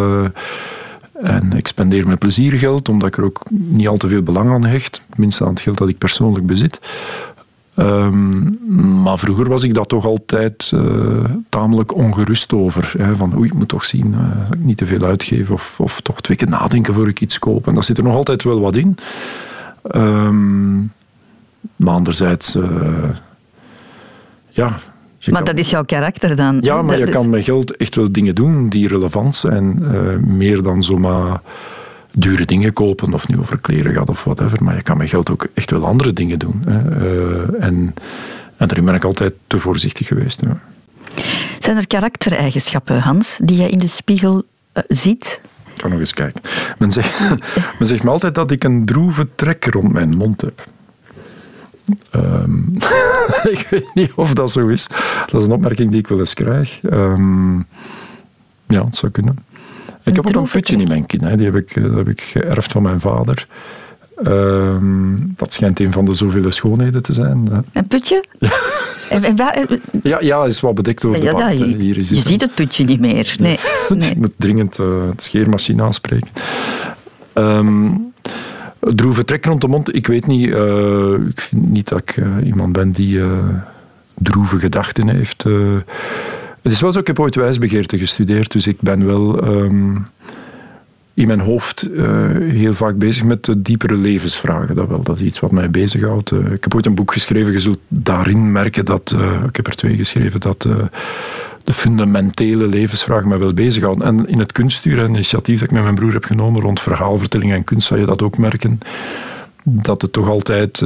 en 1.22 1.52
ik 1.52 1.66
spendeer 1.66 2.06
met 2.06 2.18
plezier 2.18 2.52
geld, 2.52 2.88
omdat 2.88 3.08
ik 3.08 3.16
er 3.16 3.24
ook 3.24 3.42
niet 3.50 3.88
al 3.88 3.96
te 3.96 4.08
veel 4.08 4.22
belang 4.22 4.50
aan 4.50 4.64
hecht. 4.64 5.00
Minstens 5.16 5.48
aan 5.48 5.54
het 5.54 5.62
geld 5.62 5.78
dat 5.78 5.88
ik 5.88 5.98
persoonlijk 5.98 6.46
bezit. 6.46 6.80
Um, 7.78 8.58
maar 9.02 9.18
vroeger 9.18 9.48
was 9.48 9.62
ik 9.62 9.74
dat 9.74 9.88
toch 9.88 10.04
altijd 10.04 10.70
uh, 10.74 11.24
tamelijk 11.48 11.96
ongerust 11.96 12.52
over. 12.52 12.92
Hè, 12.98 13.16
van 13.16 13.36
oei, 13.36 13.46
ik 13.46 13.54
moet 13.54 13.68
toch 13.68 13.84
zien 13.84 14.06
uh, 14.06 14.18
dat 14.48 14.54
ik 14.54 14.64
niet 14.64 14.76
te 14.76 14.86
veel 14.86 15.02
uitgeef 15.02 15.50
of, 15.50 15.80
of 15.80 16.00
toch 16.00 16.20
twee 16.20 16.36
keer 16.36 16.48
nadenken 16.48 16.94
voor 16.94 17.08
ik 17.08 17.20
iets 17.20 17.38
koop. 17.38 17.66
En 17.66 17.74
daar 17.74 17.84
zit 17.84 17.98
er 17.98 18.04
nog 18.04 18.14
altijd 18.14 18.42
wel 18.42 18.60
wat 18.60 18.76
in. 18.76 18.96
Um, 19.94 20.92
maar 21.76 21.94
anderzijds, 21.94 22.56
uh, 22.56 22.64
ja. 24.48 24.68
Maar 24.68 25.42
kan, 25.42 25.44
dat 25.44 25.58
is 25.58 25.70
jouw 25.70 25.84
karakter 25.84 26.36
dan? 26.36 26.58
Ja, 26.60 26.82
maar 26.82 26.96
dat 26.96 26.98
je 26.98 27.04
is... 27.04 27.20
kan 27.20 27.30
met 27.30 27.44
geld 27.44 27.76
echt 27.76 27.94
wel 27.94 28.12
dingen 28.12 28.34
doen 28.34 28.68
die 28.68 28.88
relevant 28.88 29.36
zijn. 29.36 29.82
meer 30.36 30.62
dan 30.62 30.82
zomaar 30.82 31.40
dure 32.12 32.44
dingen 32.44 32.72
kopen, 32.72 33.14
of 33.14 33.28
nu 33.28 33.38
over 33.38 33.58
kleren 33.58 33.94
gaat 33.94 34.08
of 34.08 34.24
whatever. 34.24 34.64
Maar 34.64 34.74
je 34.74 34.82
kan 34.82 34.96
met 34.96 35.08
geld 35.08 35.30
ook 35.30 35.46
echt 35.54 35.70
wel 35.70 35.86
andere 35.86 36.12
dingen 36.12 36.38
doen. 36.38 36.62
Hè. 36.66 37.00
Uh, 37.00 37.42
en, 37.42 37.94
en 38.56 38.66
daarin 38.68 38.84
ben 38.84 38.94
ik 38.94 39.04
altijd 39.04 39.32
te 39.46 39.58
voorzichtig 39.58 40.06
geweest. 40.06 40.40
Ja. 40.40 40.52
Zijn 41.58 41.76
er 41.76 41.86
karaktereigenschappen, 41.86 43.00
Hans, 43.00 43.38
die 43.42 43.56
je 43.56 43.68
in 43.68 43.78
de 43.78 43.88
spiegel 43.88 44.42
uh, 44.74 44.82
ziet? 44.88 45.40
Ik 45.74 45.80
ga 45.80 45.88
nog 45.88 45.98
eens 45.98 46.14
kijken. 46.14 46.40
Men 46.78 46.92
zegt, 46.92 47.20
men 47.78 47.88
zegt 47.88 48.02
me 48.02 48.10
altijd 48.10 48.34
dat 48.34 48.50
ik 48.50 48.64
een 48.64 48.84
droeve 48.84 49.28
trek 49.34 49.64
rond 49.64 49.92
mijn 49.92 50.16
mond 50.16 50.40
heb. 50.40 50.64
Um, 52.14 52.76
ik 53.54 53.66
weet 53.70 53.94
niet 53.94 54.12
of 54.14 54.34
dat 54.34 54.50
zo 54.50 54.66
is. 54.66 54.86
Dat 55.26 55.40
is 55.40 55.46
een 55.46 55.52
opmerking 55.52 55.90
die 55.90 56.00
ik 56.00 56.08
wel 56.08 56.18
eens 56.18 56.34
krijg. 56.34 56.80
Um, 56.82 57.66
ja, 58.66 58.84
het 58.84 58.96
zou 58.96 59.12
kunnen. 59.12 59.38
Ik 60.08 60.14
heb 60.14 60.26
ook 60.26 60.42
een 60.42 60.50
putje 60.50 60.76
in 60.76 60.88
mijn 60.88 61.06
kin. 61.06 61.24
Hè. 61.24 61.36
Die 61.36 61.44
heb 61.44 61.54
ik, 61.54 61.82
dat 61.82 61.94
heb 61.94 62.08
ik 62.08 62.20
geërfd 62.20 62.72
van 62.72 62.82
mijn 62.82 63.00
vader. 63.00 63.46
Um, 64.26 65.34
dat 65.36 65.52
schijnt 65.52 65.80
een 65.80 65.92
van 65.92 66.04
de 66.04 66.14
zoveel 66.14 66.52
schoonheden 66.52 67.02
te 67.02 67.12
zijn. 67.12 67.48
Hè. 67.50 67.58
Een 67.72 67.86
putje? 67.86 68.24
Ja. 68.38 68.50
En, 69.08 69.24
en 69.24 69.36
waar, 69.36 69.66
ja, 70.02 70.20
ja, 70.20 70.44
is 70.44 70.60
wat 70.60 70.74
bedekt 70.74 71.04
over 71.04 71.22
ja, 71.22 71.34
de 71.34 71.42
wand. 71.42 71.58
Je, 71.58 71.64
Hier 71.64 71.96
is 71.96 72.08
je 72.08 72.14
ziet 72.14 72.40
het 72.40 72.54
putje 72.54 72.84
niet 72.84 73.00
meer. 73.00 73.34
Nee. 73.38 73.58
nee. 73.88 74.10
Ik 74.10 74.16
moet 74.16 74.32
dringend 74.36 74.78
uh, 74.78 74.86
de 74.86 75.12
scheermachine 75.16 75.82
aanspreken. 75.82 76.28
Um, 77.34 78.12
droeve 78.80 79.24
trek 79.24 79.44
rond 79.44 79.60
de 79.60 79.68
mond. 79.68 79.94
Ik 79.94 80.06
weet 80.06 80.26
niet. 80.26 80.46
Uh, 80.46 81.12
ik 81.28 81.40
vind 81.40 81.68
niet 81.68 81.88
dat 81.88 81.98
ik 81.98 82.16
uh, 82.16 82.46
iemand 82.46 82.72
ben 82.72 82.92
die 82.92 83.20
droeve 84.14 84.58
gedachten 84.58 85.08
heeft. 85.08 85.44
Uh, 86.58 86.64
het 86.64 86.72
is 86.72 86.80
wel 86.80 86.92
zo, 86.92 86.98
ik 86.98 87.06
heb 87.06 87.20
ooit 87.20 87.34
wijsbegeerte 87.34 87.98
gestudeerd, 87.98 88.52
dus 88.52 88.66
ik 88.66 88.80
ben 88.80 89.06
wel 89.06 89.42
ehm, 89.42 89.96
in 91.14 91.26
mijn 91.26 91.40
hoofd 91.40 91.88
uh, 91.90 92.06
heel 92.36 92.74
vaak 92.74 92.98
bezig 92.98 93.24
met 93.24 93.44
de 93.44 93.62
diepere 93.62 93.94
levensvragen. 93.94 94.74
Dat, 94.74 94.88
wel, 94.88 95.02
dat 95.02 95.16
is 95.16 95.22
iets 95.22 95.40
wat 95.40 95.52
mij 95.52 95.70
bezighoudt. 95.70 96.30
Uh, 96.30 96.52
ik 96.52 96.64
heb 96.64 96.74
ooit 96.74 96.86
een 96.86 96.94
boek 96.94 97.12
geschreven, 97.12 97.52
je 97.52 97.60
zult 97.60 97.78
daarin 97.88 98.52
merken 98.52 98.84
dat, 98.84 99.14
ik 99.48 99.56
heb 99.56 99.66
er 99.66 99.74
twee 99.74 99.96
geschreven, 99.96 100.40
dat 100.40 100.62
de 101.64 101.72
fundamentele 101.72 102.66
levensvragen 102.66 103.28
mij 103.28 103.38
wel 103.38 103.54
bezighouden. 103.54 104.06
En 104.06 104.28
in 104.28 104.38
het 104.38 104.52
kunststuur, 104.52 105.04
initiatief 105.04 105.58
dat 105.58 105.68
ik 105.68 105.74
met 105.74 105.82
mijn 105.82 105.94
broer 105.94 106.12
heb 106.12 106.24
genomen 106.24 106.60
rond 106.60 106.80
verhaalvertelling 106.80 107.52
en 107.52 107.64
kunst, 107.64 107.86
zal 107.86 107.98
je 107.98 108.06
dat 108.06 108.22
ook 108.22 108.38
merken. 108.38 108.80
Dat 109.62 110.02
het 110.02 110.12
toch 110.12 110.28
altijd 110.28 110.82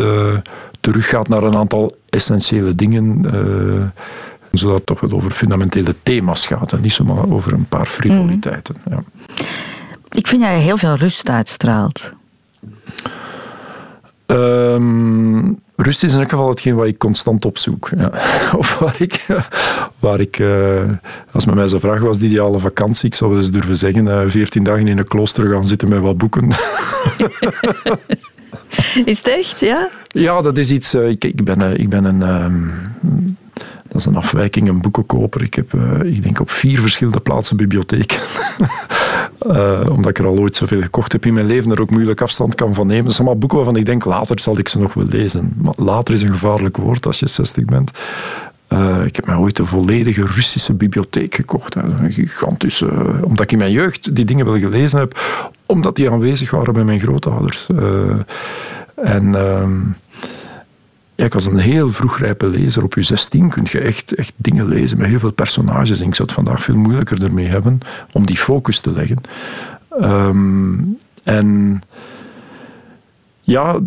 teruggaat 0.80 1.28
naar 1.28 1.42
een 1.42 1.56
aantal 1.56 1.96
essentiële 2.08 2.74
dingen 2.74 3.24
zodat 4.52 4.76
het 4.76 4.86
toch 4.86 5.00
wel 5.00 5.10
over 5.10 5.30
fundamentele 5.30 5.94
thema's 6.02 6.46
gaat 6.46 6.72
en 6.72 6.80
niet 6.80 6.92
zomaar 6.92 7.30
over 7.30 7.52
een 7.52 7.66
paar 7.66 7.86
frivoliteiten. 7.86 8.76
Ja. 8.90 9.02
Ik 10.10 10.28
vind 10.28 10.42
dat 10.42 10.50
je 10.50 10.56
heel 10.56 10.76
veel 10.76 10.96
rust 10.96 11.28
uitstraalt. 11.28 12.12
Um, 14.26 15.60
rust 15.76 16.02
is 16.02 16.12
in 16.12 16.20
elk 16.20 16.30
geval 16.30 16.48
hetgeen 16.48 16.74
wat 16.74 16.86
ik 16.86 16.98
constant 16.98 17.44
opzoek. 17.44 17.90
Ja. 17.96 18.12
Of 18.58 18.78
waar 18.78 18.96
ik, 18.98 19.26
waar 19.98 20.20
ik 20.20 20.38
uh, 20.38 20.90
als 21.32 21.44
men 21.44 21.54
mij 21.54 21.68
zou 21.68 21.80
vragen, 21.80 22.06
was 22.06 22.18
de 22.18 22.26
ideale 22.26 22.58
vakantie? 22.58 23.08
Ik 23.08 23.14
zou 23.14 23.36
eens 23.36 23.50
durven 23.50 23.76
zeggen, 23.76 24.06
uh, 24.06 24.20
14 24.26 24.64
dagen 24.64 24.88
in 24.88 24.98
een 24.98 25.08
klooster 25.08 25.52
gaan 25.52 25.66
zitten 25.66 25.88
met 25.88 26.00
wat 26.00 26.16
boeken. 26.16 26.48
Is 29.04 29.18
het 29.18 29.28
echt, 29.28 29.60
ja? 29.60 29.90
Ja, 30.08 30.40
dat 30.40 30.58
is 30.58 30.70
iets... 30.70 30.94
Uh, 30.94 31.08
ik, 31.08 31.24
ik, 31.24 31.44
ben, 31.44 31.80
ik 31.80 31.88
ben 31.88 32.04
een... 32.04 32.42
Um, 32.42 32.72
dat 33.92 34.00
is 34.00 34.06
een 34.06 34.16
afwijking, 34.16 34.68
een 34.68 34.80
boekenkoper. 34.80 35.42
Ik 35.42 35.54
heb, 35.54 35.72
uh, 35.72 36.00
ik 36.02 36.22
denk, 36.22 36.40
op 36.40 36.50
vier 36.50 36.80
verschillende 36.80 37.20
plaatsen 37.20 37.56
bibliotheken. 37.56 38.18
uh, 39.46 39.80
omdat 39.90 40.10
ik 40.10 40.18
er 40.18 40.26
al 40.26 40.38
ooit 40.38 40.56
zoveel 40.56 40.80
gekocht 40.80 41.12
heb 41.12 41.26
in 41.26 41.34
mijn 41.34 41.46
leven, 41.46 41.70
er 41.70 41.80
ook 41.80 41.90
moeilijk 41.90 42.20
afstand 42.20 42.54
kan 42.54 42.74
van 42.74 42.86
nemen. 42.86 43.04
Dat 43.04 43.14
zijn 43.14 43.26
allemaal 43.26 43.40
boeken 43.40 43.58
waarvan 43.58 43.76
ik 43.76 43.86
denk, 43.86 44.04
later 44.04 44.40
zal 44.40 44.58
ik 44.58 44.68
ze 44.68 44.78
nog 44.78 44.94
wel 44.94 45.06
lezen. 45.08 45.54
Maar 45.62 45.74
later 45.76 46.14
is 46.14 46.22
een 46.22 46.28
gevaarlijk 46.28 46.76
woord 46.76 47.06
als 47.06 47.18
je 47.18 47.28
60 47.28 47.64
bent. 47.64 47.90
Uh, 48.68 49.04
ik 49.04 49.16
heb 49.16 49.26
mij 49.26 49.36
ooit 49.36 49.58
een 49.58 49.66
volledige 49.66 50.26
Russische 50.26 50.74
bibliotheek 50.74 51.34
gekocht. 51.34 51.74
Een 51.74 52.12
gigantische. 52.12 52.88
Omdat 53.24 53.40
ik 53.40 53.52
in 53.52 53.58
mijn 53.58 53.72
jeugd 53.72 54.14
die 54.16 54.24
dingen 54.24 54.44
wel 54.44 54.58
gelezen 54.58 54.98
heb, 54.98 55.20
omdat 55.66 55.96
die 55.96 56.10
aanwezig 56.10 56.50
waren 56.50 56.74
bij 56.74 56.84
mijn 56.84 57.00
grootouders. 57.00 57.66
en 58.94 59.34
ehm, 61.22 61.26
ik 61.26 61.32
was 61.32 61.46
een 61.46 61.58
heel 61.58 61.88
vroegrijpe 61.88 62.50
lezer. 62.50 62.82
Op 62.82 62.94
je 62.94 63.02
16 63.02 63.48
kun 63.48 63.66
je 63.70 63.80
echt, 63.80 64.14
echt 64.14 64.32
dingen 64.36 64.68
lezen 64.68 64.98
met 64.98 65.06
heel 65.06 65.18
veel 65.18 65.32
personages. 65.32 66.00
ik 66.00 66.14
zou 66.14 66.28
het 66.28 66.32
vandaag 66.32 66.62
veel 66.62 66.76
moeilijker 66.76 67.22
ermee 67.24 67.46
hebben 67.46 67.78
om 68.12 68.26
die 68.26 68.36
focus 68.36 68.80
te 68.80 68.92
leggen. 68.92 69.20
Ehm, 70.00 70.74
en 71.22 71.80
ja, 73.40 73.78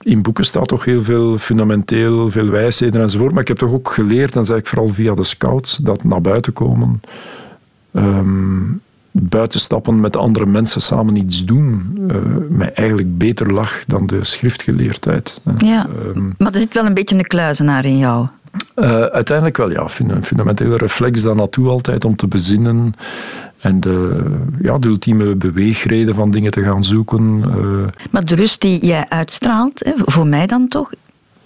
in 0.00 0.22
boeken 0.22 0.44
staat 0.44 0.68
toch 0.68 0.84
heel 0.84 1.02
veel 1.02 1.38
fundamenteel, 1.38 2.30
veel 2.30 2.48
wijsheden 2.48 3.00
enzovoort. 3.00 3.32
Maar 3.32 3.42
ik 3.42 3.48
heb 3.48 3.56
toch 3.56 3.72
ook 3.72 3.90
geleerd, 3.90 4.36
en 4.36 4.44
zei 4.44 4.58
ik 4.58 4.66
vooral 4.66 4.88
via 4.88 5.14
de 5.14 5.24
scouts, 5.24 5.76
dat 5.76 6.04
naar 6.04 6.20
buiten 6.20 6.52
komen. 6.52 7.00
Um, 7.92 8.82
buitenstappen 9.22 10.00
met 10.00 10.16
andere 10.16 10.46
mensen 10.46 10.80
samen 10.80 11.16
iets 11.16 11.44
doen 11.44 11.98
uh, 12.10 12.16
mij 12.48 12.72
eigenlijk 12.72 13.18
beter 13.18 13.52
lag 13.52 13.84
dan 13.86 14.06
de 14.06 14.24
schriftgeleerdheid. 14.24 15.40
Ja, 15.58 15.86
ehm, 15.86 16.30
maar 16.38 16.52
er 16.52 16.58
zit 16.58 16.74
wel 16.74 16.86
een 16.86 16.94
beetje 16.94 17.16
een 17.16 17.26
kluizenaar 17.26 17.84
in 17.84 17.98
jou. 17.98 18.26
Uh, 18.76 19.02
uiteindelijk 19.02 19.56
wel, 19.56 19.70
ja. 19.70 19.86
Een 19.98 20.24
fundamentele 20.24 20.76
reflex 20.76 21.22
daar 21.22 21.34
naartoe 21.34 21.68
altijd 21.68 22.04
om 22.04 22.16
te 22.16 22.26
bezinnen 22.26 22.92
en 23.58 23.80
de, 23.80 24.24
ja, 24.60 24.78
de 24.78 24.88
ultieme 24.88 25.34
beweegreden 25.34 26.14
van 26.14 26.30
dingen 26.30 26.50
te 26.50 26.62
gaan 26.62 26.84
zoeken. 26.84 27.44
Uh. 27.46 27.86
Maar 28.10 28.24
de 28.24 28.34
rust 28.34 28.60
die 28.60 28.86
jij 28.86 29.06
uitstraalt, 29.08 29.92
voor 29.96 30.26
mij 30.26 30.46
dan 30.46 30.68
toch, 30.68 30.90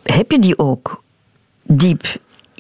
heb 0.03 0.31
je 0.31 0.39
die 0.39 0.59
ook 0.59 1.03
diep 1.63 2.03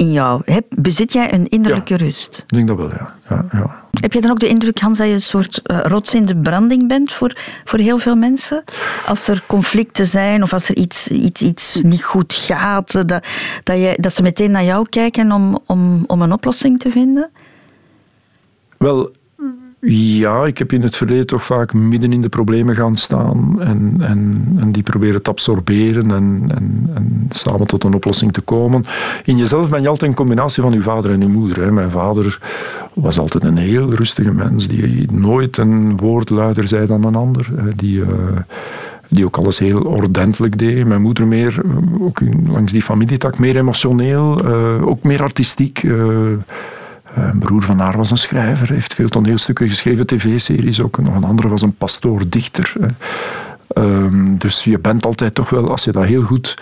in 0.00 0.12
jou? 0.12 0.42
Heb, 0.44 0.64
bezit 0.68 1.12
jij 1.12 1.32
een 1.32 1.48
innerlijke 1.48 1.96
rust? 1.96 2.44
Ik 2.46 2.54
denk 2.54 2.68
dat 2.68 2.76
wel, 2.76 2.88
ja. 2.88 3.14
ja, 3.28 3.44
ja. 3.52 3.84
Heb 4.00 4.12
je 4.12 4.20
dan 4.20 4.30
ook 4.30 4.40
de 4.40 4.48
indruk, 4.48 4.80
Hans, 4.80 4.98
dat 4.98 5.06
je 5.06 5.12
een 5.12 5.20
soort 5.20 5.60
uh, 5.64 5.80
rots 5.82 6.14
in 6.14 6.26
de 6.26 6.36
branding 6.36 6.88
bent 6.88 7.12
voor, 7.12 7.36
voor 7.64 7.78
heel 7.78 7.98
veel 7.98 8.16
mensen? 8.16 8.64
Als 9.06 9.28
er 9.28 9.42
conflicten 9.46 10.06
zijn 10.06 10.42
of 10.42 10.52
als 10.52 10.68
er 10.68 10.76
iets, 10.76 11.08
iets, 11.08 11.42
iets 11.42 11.82
niet 11.82 12.04
goed 12.04 12.32
gaat, 12.32 12.92
dat, 12.92 13.26
dat, 13.62 13.76
je, 13.76 13.96
dat 14.00 14.12
ze 14.12 14.22
meteen 14.22 14.50
naar 14.50 14.64
jou 14.64 14.88
kijken 14.88 15.32
om, 15.32 15.58
om, 15.66 16.04
om 16.06 16.22
een 16.22 16.32
oplossing 16.32 16.78
te 16.78 16.90
vinden? 16.90 17.30
Wel, 18.76 19.10
ja, 19.80 20.44
ik 20.44 20.58
heb 20.58 20.72
in 20.72 20.82
het 20.82 20.96
verleden 20.96 21.26
toch 21.26 21.44
vaak 21.44 21.72
midden 21.72 22.12
in 22.12 22.20
de 22.20 22.28
problemen 22.28 22.76
gaan 22.76 22.96
staan 22.96 23.60
en, 23.60 23.96
en, 24.00 24.52
en 24.58 24.72
die 24.72 24.82
proberen 24.82 25.22
te 25.22 25.30
absorberen 25.30 26.10
en, 26.10 26.44
en, 26.54 26.90
en, 26.94 27.26
samen 27.30 27.66
tot 27.66 27.84
een 27.84 27.94
oplossing 27.94 28.32
te 28.32 28.40
komen. 28.40 28.84
In 29.24 29.36
jezelf 29.36 29.68
ben 29.68 29.82
je 29.82 29.88
altijd 29.88 30.10
een 30.10 30.16
combinatie 30.16 30.62
van 30.62 30.72
je 30.72 30.82
vader 30.82 31.10
en 31.10 31.20
je 31.20 31.28
moeder. 31.28 31.62
Hè. 31.62 31.72
Mijn 31.72 31.90
vader 31.90 32.38
was 32.92 33.18
altijd 33.18 33.44
een 33.44 33.56
heel 33.56 33.94
rustige 33.94 34.32
mens 34.32 34.68
die 34.68 35.12
nooit 35.12 35.56
een 35.56 35.96
woord 35.96 36.30
luider 36.30 36.68
zei 36.68 36.86
dan 36.86 37.04
een 37.04 37.14
ander. 37.14 37.48
Die, 37.76 37.98
uh, 37.98 38.06
die 39.10 39.24
ook 39.24 39.36
alles 39.36 39.58
heel 39.58 39.82
ordentelijk 39.82 40.58
deed. 40.58 40.86
Mijn 40.86 41.02
moeder 41.02 41.26
meer, 41.26 41.60
eh, 41.64 42.02
ook 42.02 42.20
langs 42.46 42.72
die 42.72 42.82
familietak, 42.82 43.38
meer 43.38 43.56
emotioneel, 43.56 44.44
uh, 44.44 44.86
ook 44.86 45.02
meer 45.02 45.22
artistiek. 45.22 45.82
Eh, 45.82 45.96
een 47.14 47.38
broer 47.38 47.62
van 47.62 47.78
haar 47.78 47.96
was 47.96 48.10
een 48.10 48.18
schrijver, 48.18 48.72
heeft 48.72 48.94
veel 48.94 49.08
toneelstukken 49.08 49.68
geschreven, 49.68 50.06
tv-series 50.06 50.82
ook. 50.82 50.98
Nog 50.98 51.14
een 51.14 51.24
andere 51.24 51.48
was 51.48 51.62
een 51.62 51.74
pastoor-dichter. 51.74 52.72
Ehm, 53.68 54.36
dus 54.36 54.64
je 54.64 54.78
bent 54.78 55.06
altijd 55.06 55.34
toch 55.34 55.50
wel, 55.50 55.68
als 55.68 55.84
je 55.84 55.92
daar 55.92 56.04
heel 56.04 56.22
goed 56.22 56.54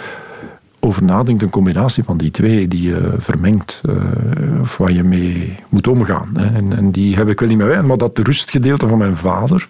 over 0.81 1.05
nadenkt, 1.05 1.43
een 1.43 1.51
combinatie 1.51 2.05
van 2.05 2.17
die 2.17 2.31
twee 2.31 2.69
die 2.69 2.83
je 2.83 3.15
vermengt, 3.19 3.81
uh, 3.85 4.61
of 4.61 4.77
waar 4.77 4.93
je 4.93 5.03
mee 5.03 5.57
moet 5.69 5.89
omgaan. 5.89 6.31
Hè. 6.35 6.57
En, 6.57 6.77
en, 6.77 6.91
die 6.91 7.17
heb 7.17 7.29
ik 7.29 7.41
wel 7.41 7.49
niet 7.49 7.59
meer 7.59 7.85
maar 7.85 7.99
dat 7.99 8.19
rustgedeelte 8.19 8.89
van 8.89 8.99
mijn 8.99 9.17
vader 9.17 9.67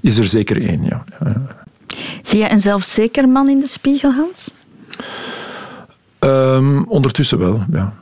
is 0.00 0.18
er 0.18 0.28
zeker 0.28 0.62
één. 0.68 0.84
Ja. 0.84 1.04
Zie 2.22 2.38
je 2.38 2.50
een 2.50 2.60
zelfzeker 2.60 3.28
man 3.28 3.48
in 3.48 3.60
de 3.60 3.66
spiegel, 3.66 4.12
Hans? 4.12 4.50
Um, 6.20 6.84
ondertussen 6.84 7.38
wel, 7.38 7.62
ja. 7.72 7.92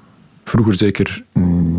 Vroeger 0.49 0.75
zeker 0.75 1.23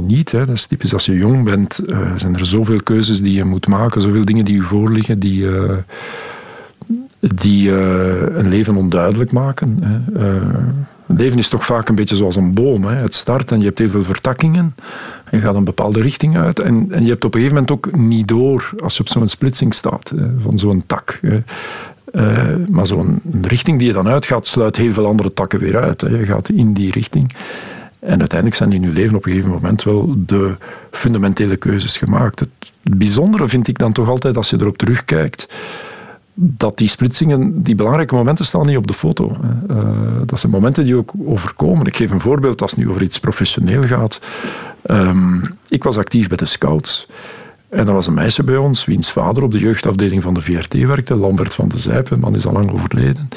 niet. 0.06 0.32
Hè. 0.32 0.46
Dat 0.46 0.56
is 0.56 0.66
typisch 0.66 0.94
als 0.94 1.06
je 1.06 1.14
jong 1.14 1.44
bent, 1.44 1.80
uh, 1.88 1.98
zijn 2.16 2.36
er 2.36 2.46
zoveel 2.46 2.84
keuzes 2.84 3.22
die 3.22 3.34
je 3.34 3.46
moet 3.46 3.68
maken, 3.68 4.02
zoveel 4.02 4.26
dingen 4.26 4.46
die 4.46 4.56
je 4.56 4.62
voorliggen, 4.62 5.20
die, 5.20 5.42
uh, 5.42 5.78
die 7.20 7.70
uh, 7.70 8.38
een 8.38 8.50
leven 8.50 8.76
onduidelijk 8.76 9.32
maken. 9.32 9.80
Hè. 9.82 10.28
het 11.06 11.20
leven 11.20 11.38
is 11.38 11.48
toch 11.48 11.66
vaak 11.66 11.90
een 11.90 11.96
beetje 11.96 12.16
zoals 12.16 12.36
een 12.36 12.54
boom. 12.54 12.86
Hè. 12.86 12.96
Het 12.96 13.14
start 13.14 13.52
en 13.52 13.60
je 13.60 13.66
hebt 13.66 13.80
heel 13.80 13.90
veel 13.90 14.04
vertakkingen. 14.04 14.76
Je 15.32 15.40
gaat 15.40 15.56
een 15.56 15.64
bepaalde 15.64 16.02
richting 16.02 16.38
uit 16.38 16.60
en, 16.60 16.88
en 16.92 17.04
je 17.04 17.10
hebt 17.10 17.26
op 17.26 17.34
een 17.34 17.42
gegeven 17.42 17.62
moment 17.62 17.72
ook 17.72 17.98
niet 17.98 18.28
door 18.28 18.70
als 18.84 18.96
je 18.96 19.02
op 19.02 19.10
zo'n 19.10 19.28
splitsing 19.28 19.74
staat 19.74 20.14
van 20.44 20.60
zo'n 20.60 20.84
tak. 20.86 21.20
Hè. 21.22 21.42
Maar 22.70 22.88
zo'n 22.88 23.22
richting 23.42 23.78
die 23.78 23.88
je 23.88 23.94
dan 23.94 24.08
uitgaat, 24.08 24.48
sluit 24.48 24.76
heel 24.76 24.92
veel 24.92 25.06
andere 25.06 25.34
takken 25.34 25.60
weer 25.60 25.78
uit. 25.78 26.02
Hè. 26.02 26.18
Je 26.18 26.26
gaat 26.26 26.50
in 26.50 26.74
die 26.74 26.92
richting. 26.92 27.34
En 28.00 28.20
uiteindelijk 28.20 28.56
zijn 28.56 28.72
in 28.72 28.84
uw 28.84 28.94
leven 28.94 29.16
op 29.16 29.26
een 29.26 29.32
gegeven 29.32 29.52
moment 29.52 29.84
wel 29.84 30.14
de 30.18 30.58
fundamentele 30.92 31.56
keuzes 31.56 31.98
gemaakt. 31.98 32.40
Het 32.40 32.50
bijzondere 32.82 33.48
vind 33.48 33.68
ik 33.68 33.78
dan 33.78 33.92
toch 33.92 34.10
altijd 34.10 34.38
als 34.38 34.50
je 34.50 34.58
erop 34.60 34.78
terugkijkt, 34.78 35.48
dat 36.34 36.78
die 36.78 36.88
splitsingen, 36.88 37.64
die 37.64 37.76
belangrijke 37.76 38.16
momenten 38.16 38.46
staan 38.46 38.66
niet 38.66 38.78
op 38.78 38.88
de 38.88 38.94
foto. 38.94 39.32
Uh, 39.72 39.78
dat 40.26 40.40
zijn 40.40 40.52
momenten 40.52 40.84
die 40.84 40.96
ook 40.96 41.12
overkomen. 41.26 41.86
Ik 41.86 41.96
geef 41.96 42.12
een 42.12 42.20
voorbeeld 42.20 42.62
als 42.62 42.72
het 42.72 42.80
nu 42.80 42.90
over 42.90 43.02
iets 43.02 43.20
professioneel 43.20 43.82
gaat. 43.82 44.20
Um, 44.86 45.42
ik 45.68 45.84
was 45.84 45.98
actief 45.98 46.28
bij 46.28 46.38
de 46.38 46.46
Scouts. 46.46 47.08
En 47.70 47.88
er 47.88 47.94
was 47.94 48.08
een 48.08 48.14
meisje 48.14 48.44
bij 48.44 48.58
ons, 48.58 48.86
wiens 48.86 49.12
vader 49.12 49.44
op 49.44 49.52
de 49.52 49.60
jeugdafdeling 49.60 50.22
van 50.22 50.34
de 50.34 50.42
VRT 50.42 50.74
werkte, 50.74 51.16
Lambert 51.16 51.54
van 51.54 51.70
de 51.70 51.78
Zijpen, 51.78 52.20
man 52.20 52.36
is 52.36 52.46
al 52.46 52.54
lang 52.54 52.72
overleden. 52.72 53.30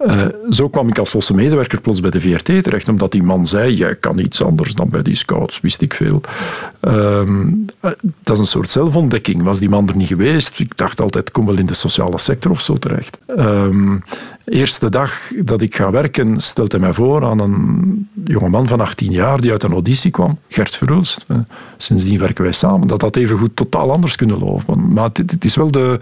Uh, 0.00 0.26
zo 0.50 0.68
kwam 0.68 0.88
ik 0.88 0.98
als 0.98 1.12
losse 1.12 1.34
medewerker 1.34 1.80
plots 1.80 2.00
bij 2.00 2.10
de 2.10 2.20
VRT 2.20 2.44
terecht, 2.44 2.88
omdat 2.88 3.12
die 3.12 3.22
man 3.22 3.46
zei, 3.46 3.74
jij 3.74 3.94
kan 3.94 4.18
iets 4.18 4.42
anders 4.42 4.74
dan 4.74 4.88
bij 4.88 5.02
die 5.02 5.16
scouts, 5.16 5.60
wist 5.60 5.80
ik 5.80 5.94
veel. 5.94 6.20
Uh, 6.80 7.20
dat 8.22 8.34
is 8.34 8.38
een 8.38 8.46
soort 8.46 8.68
zelfontdekking. 8.68 9.42
Was 9.42 9.58
die 9.58 9.68
man 9.68 9.88
er 9.88 9.96
niet 9.96 10.08
geweest? 10.08 10.58
Ik 10.58 10.76
dacht 10.76 11.00
altijd, 11.00 11.30
kom 11.30 11.46
wel 11.46 11.58
in 11.58 11.66
de 11.66 11.74
sociale 11.74 12.18
sector 12.18 12.50
of 12.50 12.60
zo 12.60 12.74
terecht. 12.74 13.18
Uh, 13.36 13.94
eerste 14.44 14.90
dag 14.90 15.20
dat 15.40 15.60
ik 15.60 15.76
ga 15.76 15.90
werken, 15.90 16.40
stelt 16.40 16.72
hij 16.72 16.80
mij 16.80 16.92
voor 16.92 17.24
aan 17.24 17.38
een 17.38 18.08
jongeman 18.24 18.68
van 18.68 18.80
18 18.80 19.10
jaar 19.10 19.40
die 19.40 19.50
uit 19.50 19.62
een 19.62 19.72
auditie 19.72 20.10
kwam, 20.10 20.38
Gert 20.48 20.76
Verhulst. 20.76 21.24
Eh, 21.28 21.36
sindsdien 21.76 22.18
werken 22.18 22.44
wij 22.44 22.52
samen. 22.52 22.88
Dat 22.88 23.02
had 23.02 23.16
even 23.16 23.38
goed 23.38 23.56
totaal 23.56 23.92
anders 23.92 24.16
kunnen 24.16 24.38
lopen. 24.38 24.92
Maar 24.92 25.10
het 25.12 25.44
is 25.44 25.56
wel 25.56 25.70
de 25.70 25.98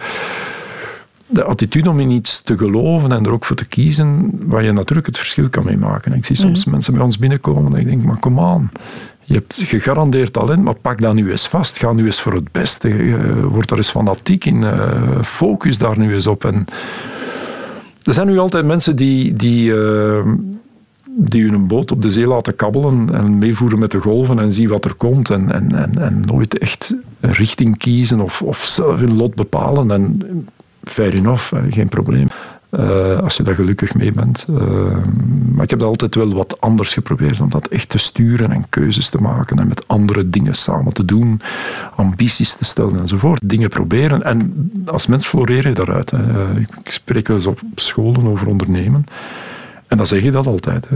de 1.26 1.44
attitude 1.44 1.90
om 1.90 2.00
in 2.00 2.10
iets 2.10 2.42
te 2.42 2.56
geloven 2.56 3.12
en 3.12 3.24
er 3.24 3.32
ook 3.32 3.44
voor 3.44 3.56
te 3.56 3.64
kiezen, 3.64 4.30
waar 4.46 4.64
je 4.64 4.72
natuurlijk 4.72 5.06
het 5.06 5.18
verschil 5.18 5.48
kan 5.48 5.64
mee 5.64 5.76
maken. 5.76 6.12
Ik 6.12 6.24
zie 6.24 6.36
soms 6.36 6.64
mensen 6.64 6.94
bij 6.94 7.02
ons 7.02 7.18
binnenkomen 7.18 7.74
en 7.74 7.80
ik 7.80 7.86
denk, 7.86 8.02
maar 8.02 8.18
kom 8.18 8.40
aan. 8.40 8.70
Je 9.26 9.34
hebt 9.34 9.62
gegarandeerd 9.66 10.32
talent, 10.32 10.62
maar 10.62 10.74
pak 10.74 11.00
dat 11.00 11.14
nu 11.14 11.30
eens 11.30 11.48
vast. 11.48 11.78
Ga 11.78 11.92
nu 11.92 12.04
eens 12.04 12.20
voor 12.20 12.32
het 12.32 12.52
beste. 12.52 13.18
Word 13.50 13.70
er 13.70 13.76
eens 13.76 13.90
fanatiek 13.90 14.44
in. 14.44 14.62
Uh, 14.62 15.22
focus 15.22 15.78
daar 15.78 15.98
nu 15.98 16.14
eens 16.14 16.26
op. 16.26 16.44
En 16.44 16.64
er 18.02 18.14
zijn 18.14 18.26
nu 18.26 18.38
altijd 18.38 18.66
mensen 18.66 18.96
die, 18.96 19.32
die, 19.32 19.70
uh, 19.70 20.26
die 21.04 21.50
hun 21.50 21.66
boot 21.66 21.92
op 21.92 22.02
de 22.02 22.10
zee 22.10 22.26
laten 22.26 22.56
kabbelen 22.56 23.14
en 23.14 23.38
meevoeren 23.38 23.78
met 23.78 23.90
de 23.90 24.00
golven 24.00 24.38
en 24.38 24.52
zien 24.52 24.68
wat 24.68 24.84
er 24.84 24.94
komt. 24.94 25.30
En, 25.30 25.52
en, 25.52 25.72
en, 25.72 25.98
en 25.98 26.20
nooit 26.20 26.58
echt 26.58 26.94
een 27.20 27.32
richting 27.32 27.78
kiezen 27.78 28.20
of, 28.20 28.42
of 28.42 28.64
zelf 28.64 28.98
hun 28.98 29.16
lot 29.16 29.34
bepalen. 29.34 29.90
En 29.90 30.20
fair 30.84 31.14
enough, 31.14 31.52
geen 31.70 31.88
probleem. 31.88 32.28
Uh, 32.80 33.18
als 33.18 33.36
je 33.36 33.42
daar 33.42 33.54
gelukkig 33.54 33.94
mee 33.94 34.12
bent. 34.12 34.46
Uh, 34.50 34.58
maar 35.52 35.64
ik 35.64 35.70
heb 35.70 35.78
dat 35.78 35.88
altijd 35.88 36.14
wel 36.14 36.34
wat 36.34 36.60
anders 36.60 36.92
geprobeerd. 36.92 37.40
Om 37.40 37.50
dat 37.50 37.68
echt 37.68 37.88
te 37.88 37.98
sturen 37.98 38.52
en 38.52 38.68
keuzes 38.68 39.08
te 39.08 39.18
maken. 39.18 39.58
En 39.58 39.68
met 39.68 39.88
andere 39.88 40.30
dingen 40.30 40.54
samen 40.54 40.92
te 40.92 41.04
doen. 41.04 41.40
Ambities 41.94 42.54
te 42.54 42.64
stellen 42.64 43.00
enzovoort. 43.00 43.40
Dingen 43.44 43.68
proberen. 43.68 44.22
En 44.22 44.70
als 44.86 45.06
mens 45.06 45.26
floreer 45.26 45.68
je 45.68 45.74
daaruit. 45.74 46.10
Hè. 46.10 46.58
Ik 46.58 46.90
spreek 46.90 47.28
wel 47.28 47.36
eens 47.36 47.46
op 47.46 47.60
scholen 47.74 48.26
over 48.26 48.46
ondernemen. 48.46 49.06
En 49.88 49.96
dan 49.96 50.06
zeg 50.06 50.22
je 50.22 50.30
dat 50.30 50.46
altijd. 50.46 50.86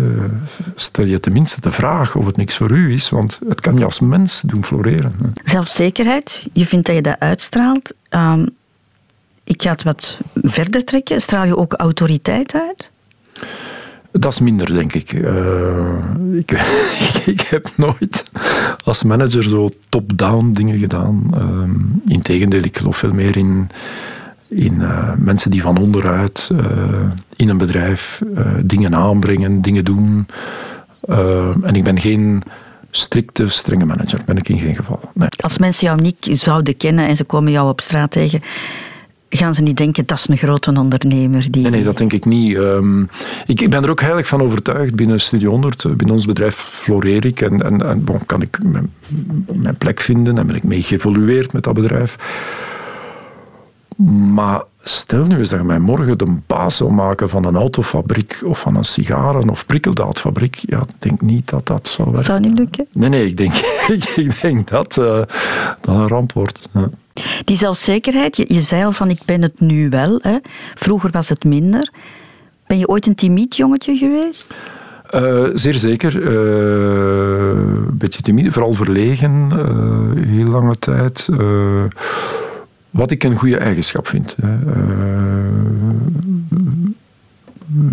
Stel 0.74 1.04
je 1.04 1.20
tenminste 1.20 1.60
de 1.60 1.72
vraag 1.72 2.14
of 2.14 2.26
het 2.26 2.36
niks 2.36 2.56
voor 2.56 2.70
u 2.70 2.92
is, 2.92 3.10
want 3.10 3.40
het 3.48 3.60
kan 3.60 3.76
je 3.76 3.84
als 3.84 4.00
mens 4.00 4.42
doen 4.46 4.64
floreren. 4.64 5.12
Zelfzekerheid, 5.44 6.46
je 6.52 6.66
vindt 6.66 6.86
dat 6.86 6.94
je 6.94 7.02
dat 7.02 7.18
uitstraalt. 7.18 7.94
Um, 8.10 8.56
ik 9.48 9.62
ga 9.62 9.70
het 9.70 9.82
wat 9.82 10.20
verder 10.42 10.84
trekken. 10.84 11.20
Straal 11.20 11.44
je 11.44 11.56
ook 11.56 11.72
autoriteit 11.72 12.54
uit? 12.54 12.90
Dat 14.12 14.32
is 14.32 14.40
minder, 14.40 14.66
denk 14.66 14.92
ik. 14.92 15.12
Uh, 15.12 16.38
ik, 16.42 16.50
ik, 17.24 17.40
heb 17.40 17.70
nooit 17.76 18.22
als 18.84 19.02
manager 19.02 19.42
zo 19.42 19.70
top-down 19.88 20.52
dingen 20.52 20.78
gedaan. 20.78 21.30
Uh, 21.34 22.12
Integendeel, 22.12 22.62
ik 22.62 22.78
geloof 22.78 22.96
veel 22.96 23.12
meer 23.12 23.36
in, 23.36 23.68
in 24.48 24.74
uh, 24.74 25.12
mensen 25.16 25.50
die 25.50 25.62
van 25.62 25.78
onderuit 25.78 26.50
in 27.36 27.48
een 27.48 27.58
bedrijf 27.58 28.22
dingen 28.62 28.94
aanbrengen, 28.94 29.62
dingen 29.62 29.84
doen. 29.84 30.26
en 31.62 31.74
ik 31.74 31.84
ben 31.84 32.00
geen 32.00 32.42
strikte, 32.90 33.48
strenge 33.48 33.84
manager, 33.84 34.20
ben 34.24 34.36
ik 34.36 34.48
in 34.48 34.58
geen 34.58 34.76
geval. 34.76 35.00
Nee. 35.14 35.28
Als 35.40 35.58
mensen 35.58 35.86
jou 35.86 36.00
niet 36.00 36.40
zouden 36.40 36.76
kennen 36.76 37.06
en 37.06 37.16
ze 37.16 37.24
komen 37.24 37.52
jou 37.52 37.68
op 37.68 37.80
straat 37.80 38.10
tegen, 38.10 38.42
gaan 39.28 39.54
ze 39.54 39.62
niet 39.62 39.76
denken 39.76 40.06
dat 40.06 40.18
is 40.18 40.28
een 40.28 40.36
grote 40.36 40.72
ondernemer. 40.72 41.50
Die... 41.50 41.62
Nee, 41.62 41.70
nee, 41.70 41.82
dat 41.82 41.96
denk 41.96 42.12
ik 42.12 42.24
niet. 42.24 42.56
Um, 42.56 43.08
ik, 43.46 43.60
ik, 43.60 43.70
ben 43.70 43.84
er 43.84 43.90
ook 43.90 44.00
heilig 44.00 44.26
van 44.26 44.42
overtuigd. 44.42 44.94
Binnen 44.94 45.20
Studio 45.20 45.50
100, 45.50 45.84
eh, 45.84 45.92
binnen 45.92 46.16
ons 46.16 46.26
bedrijf 46.26 46.54
floreer 46.54 47.24
ik 47.24 47.40
en, 47.40 47.62
en, 47.62 47.86
en 47.86 48.04
bon, 48.04 48.26
kan 48.26 48.42
ik 48.42 48.58
mijn, 48.64 48.92
mijn, 49.52 49.76
plek 49.76 50.00
vinden 50.00 50.38
en 50.38 50.46
ben 50.46 50.56
ik 50.56 50.62
mee 50.62 50.82
geëvolueerd 50.82 51.52
met 51.52 51.64
dat 51.64 51.74
bedrijf. 51.74 52.16
Maar 54.34 54.62
stel 54.82 55.24
nu 55.24 55.38
eens 55.38 55.48
dat 55.48 55.60
je 55.60 55.66
mij 55.66 55.78
morgen 55.78 56.18
de 56.18 56.36
baas 56.46 56.76
zou 56.76 56.92
maken 56.92 57.28
van 57.28 57.44
een 57.44 57.56
autofabriek 57.56 58.40
of 58.44 58.60
van 58.60 58.76
een 58.76 58.84
sigaren- 58.84 59.48
of 59.48 59.66
prikkeldaadfabriek. 59.66 60.56
Ja, 60.56 60.78
ik 60.78 60.94
denk 60.98 61.20
niet 61.20 61.48
dat 61.48 61.66
dat 61.66 61.88
zou 61.88 62.08
werken. 62.08 62.24
Zou 62.24 62.40
niet 62.40 62.58
lukken? 62.58 62.86
Nee, 62.92 63.08
nee, 63.08 63.26
ik 63.26 63.36
denk, 63.36 63.52
ik 64.16 64.40
denk 64.40 64.68
dat 64.68 64.96
uh, 64.96 65.04
dat 65.80 65.94
een 65.94 66.08
ramp 66.08 66.32
wordt. 66.32 66.68
Ja. 66.72 66.90
Die 67.44 67.56
zelfzekerheid, 67.56 68.36
je, 68.36 68.60
zei 68.62 68.84
al 68.84 68.92
van 68.92 69.08
ik 69.08 69.20
ben 69.24 69.42
het 69.42 69.60
nu 69.60 69.88
wel. 69.88 70.18
Hè. 70.22 70.36
Vroeger 70.74 71.10
was 71.10 71.28
het 71.28 71.44
minder. 71.44 71.90
Ben 72.66 72.78
je 72.78 72.88
ooit 72.88 73.06
een 73.06 73.14
timiet 73.14 73.56
jongetje 73.56 73.96
geweest? 73.96 74.46
Uh, 75.14 75.48
zeer 75.54 75.74
zeker. 75.74 76.16
Uh, 76.16 76.28
een 77.88 77.98
beetje 77.98 78.20
timide, 78.20 78.52
vooral 78.52 78.72
verlegen, 78.72 79.50
uh, 79.52 80.26
heel 80.26 80.46
lange 80.46 80.78
tijd. 80.78 81.28
wat 82.90 83.10
ik 83.10 83.24
een 83.24 83.36
goede 83.36 83.58
eigenschap 83.58 84.08
vind. 84.08 84.36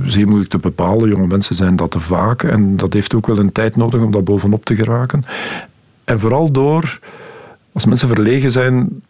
zeer 0.06 0.28
moeilijk 0.28 0.50
te 0.50 0.58
bepalen. 0.58 1.10
Jonge 1.10 1.28
mensen 1.28 1.56
zijn 1.56 1.76
dat 1.76 1.92
te 1.92 2.00
vaak. 2.00 2.44
En 2.44 2.78
dat 2.78 2.94
heeft 2.94 3.14
ook 3.14 3.28
wel 3.28 3.38
een 3.38 3.52
tijd 3.52 3.76
nodig 3.76 4.02
om 4.02 4.12
daar 4.12 4.24
bovenop 4.24 4.66
te 4.66 4.76
geraken. 4.76 5.26
En 6.04 6.20
vooral 6.20 6.52
door, 6.52 7.00
als 7.72 7.86
mensen 7.86 8.08
verlegen 8.08 8.52
zijn, 8.52 9.02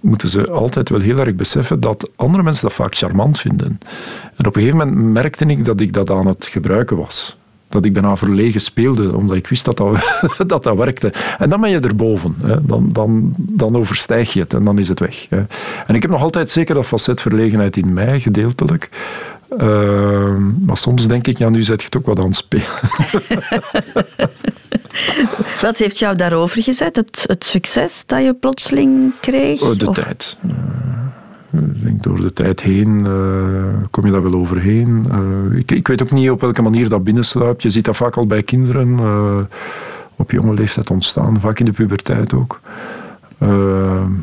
moeten 0.00 0.28
ze 0.28 0.50
altijd 0.50 0.88
wel 0.88 1.00
heel 1.00 1.18
erg 1.18 1.34
beseffen 1.34 1.80
dat 1.80 2.10
andere 2.16 2.42
mensen 2.42 2.68
dat 2.68 2.76
vaak 2.76 2.96
charmant 2.96 3.40
vinden. 3.40 3.80
En 4.36 4.46
op 4.46 4.56
een 4.56 4.62
gegeven 4.62 4.86
moment 4.86 5.12
merkte 5.12 5.44
ik 5.44 5.64
dat 5.64 5.80
ik 5.80 5.92
dat 5.92 6.10
aan 6.10 6.26
het 6.26 6.46
gebruiken 6.46 6.96
was. 6.96 7.36
Dat 7.68 7.84
ik 7.84 7.92
bijna 7.92 8.16
verlegen 8.16 8.60
speelde, 8.60 9.16
omdat 9.16 9.36
ik 9.36 9.46
wist 9.46 9.64
dat 9.64 9.76
dat, 9.76 10.20
dat, 10.46 10.62
dat 10.62 10.76
werkte. 10.76 11.12
En 11.38 11.50
dan 11.50 11.60
ben 11.60 11.70
je 11.70 11.78
erboven. 11.78 12.34
Hè. 12.42 12.64
Dan, 12.64 12.88
dan, 12.92 13.34
dan 13.38 13.76
overstijg 13.76 14.32
je 14.32 14.40
het 14.40 14.54
en 14.54 14.64
dan 14.64 14.78
is 14.78 14.88
het 14.88 15.00
weg. 15.00 15.28
En 15.86 15.94
ik 15.94 16.02
heb 16.02 16.10
nog 16.10 16.22
altijd 16.22 16.50
zeker 16.50 16.74
dat 16.74 16.86
facet 16.86 17.20
verlegenheid 17.20 17.76
in 17.76 17.92
mij, 17.92 18.20
gedeeltelijk. 18.20 18.88
Uh, 19.56 20.36
maar 20.66 20.76
soms 20.76 21.08
denk 21.08 21.26
ik, 21.26 21.38
ja, 21.38 21.48
nu 21.48 21.62
zet 21.62 21.80
je 21.80 21.86
het 21.86 21.96
ook 21.96 22.06
wat 22.06 22.18
aan 22.18 22.24
het 22.24 22.36
spelen. 22.36 22.66
Wat 25.60 25.76
heeft 25.76 25.98
jou 25.98 26.16
daarover 26.16 26.62
gezet? 26.62 26.96
Het, 26.96 27.24
het 27.26 27.44
succes 27.44 28.02
dat 28.06 28.24
je 28.24 28.34
plotseling 28.34 29.12
kreeg? 29.20 29.62
Oh, 29.62 29.78
de 29.78 29.90
tijd. 29.90 30.36
Uh, 30.46 31.62
ik 31.62 31.82
denk 31.82 32.02
door 32.02 32.20
de 32.20 32.32
tijd 32.32 32.60
heen 32.60 33.04
uh, 33.06 33.86
kom 33.90 34.06
je 34.06 34.12
daar 34.12 34.22
wel 34.22 34.34
overheen. 34.34 35.06
Uh, 35.10 35.58
ik, 35.58 35.70
ik, 35.70 35.88
weet 35.88 36.02
ook 36.02 36.10
niet 36.10 36.30
op 36.30 36.40
welke 36.40 36.62
manier 36.62 36.88
dat 36.88 37.04
binnensluipt. 37.04 37.62
Je 37.62 37.70
ziet 37.70 37.84
dat 37.84 37.96
vaak 37.96 38.16
al 38.16 38.26
bij 38.26 38.42
kinderen 38.42 38.98
op 40.16 40.30
jonge 40.30 40.54
leeftijd 40.54 40.90
ontstaan, 40.90 41.40
vaak 41.40 41.58
in 41.58 41.64
de 41.64 41.72
puberteit 41.72 42.32
ook. 42.32 42.60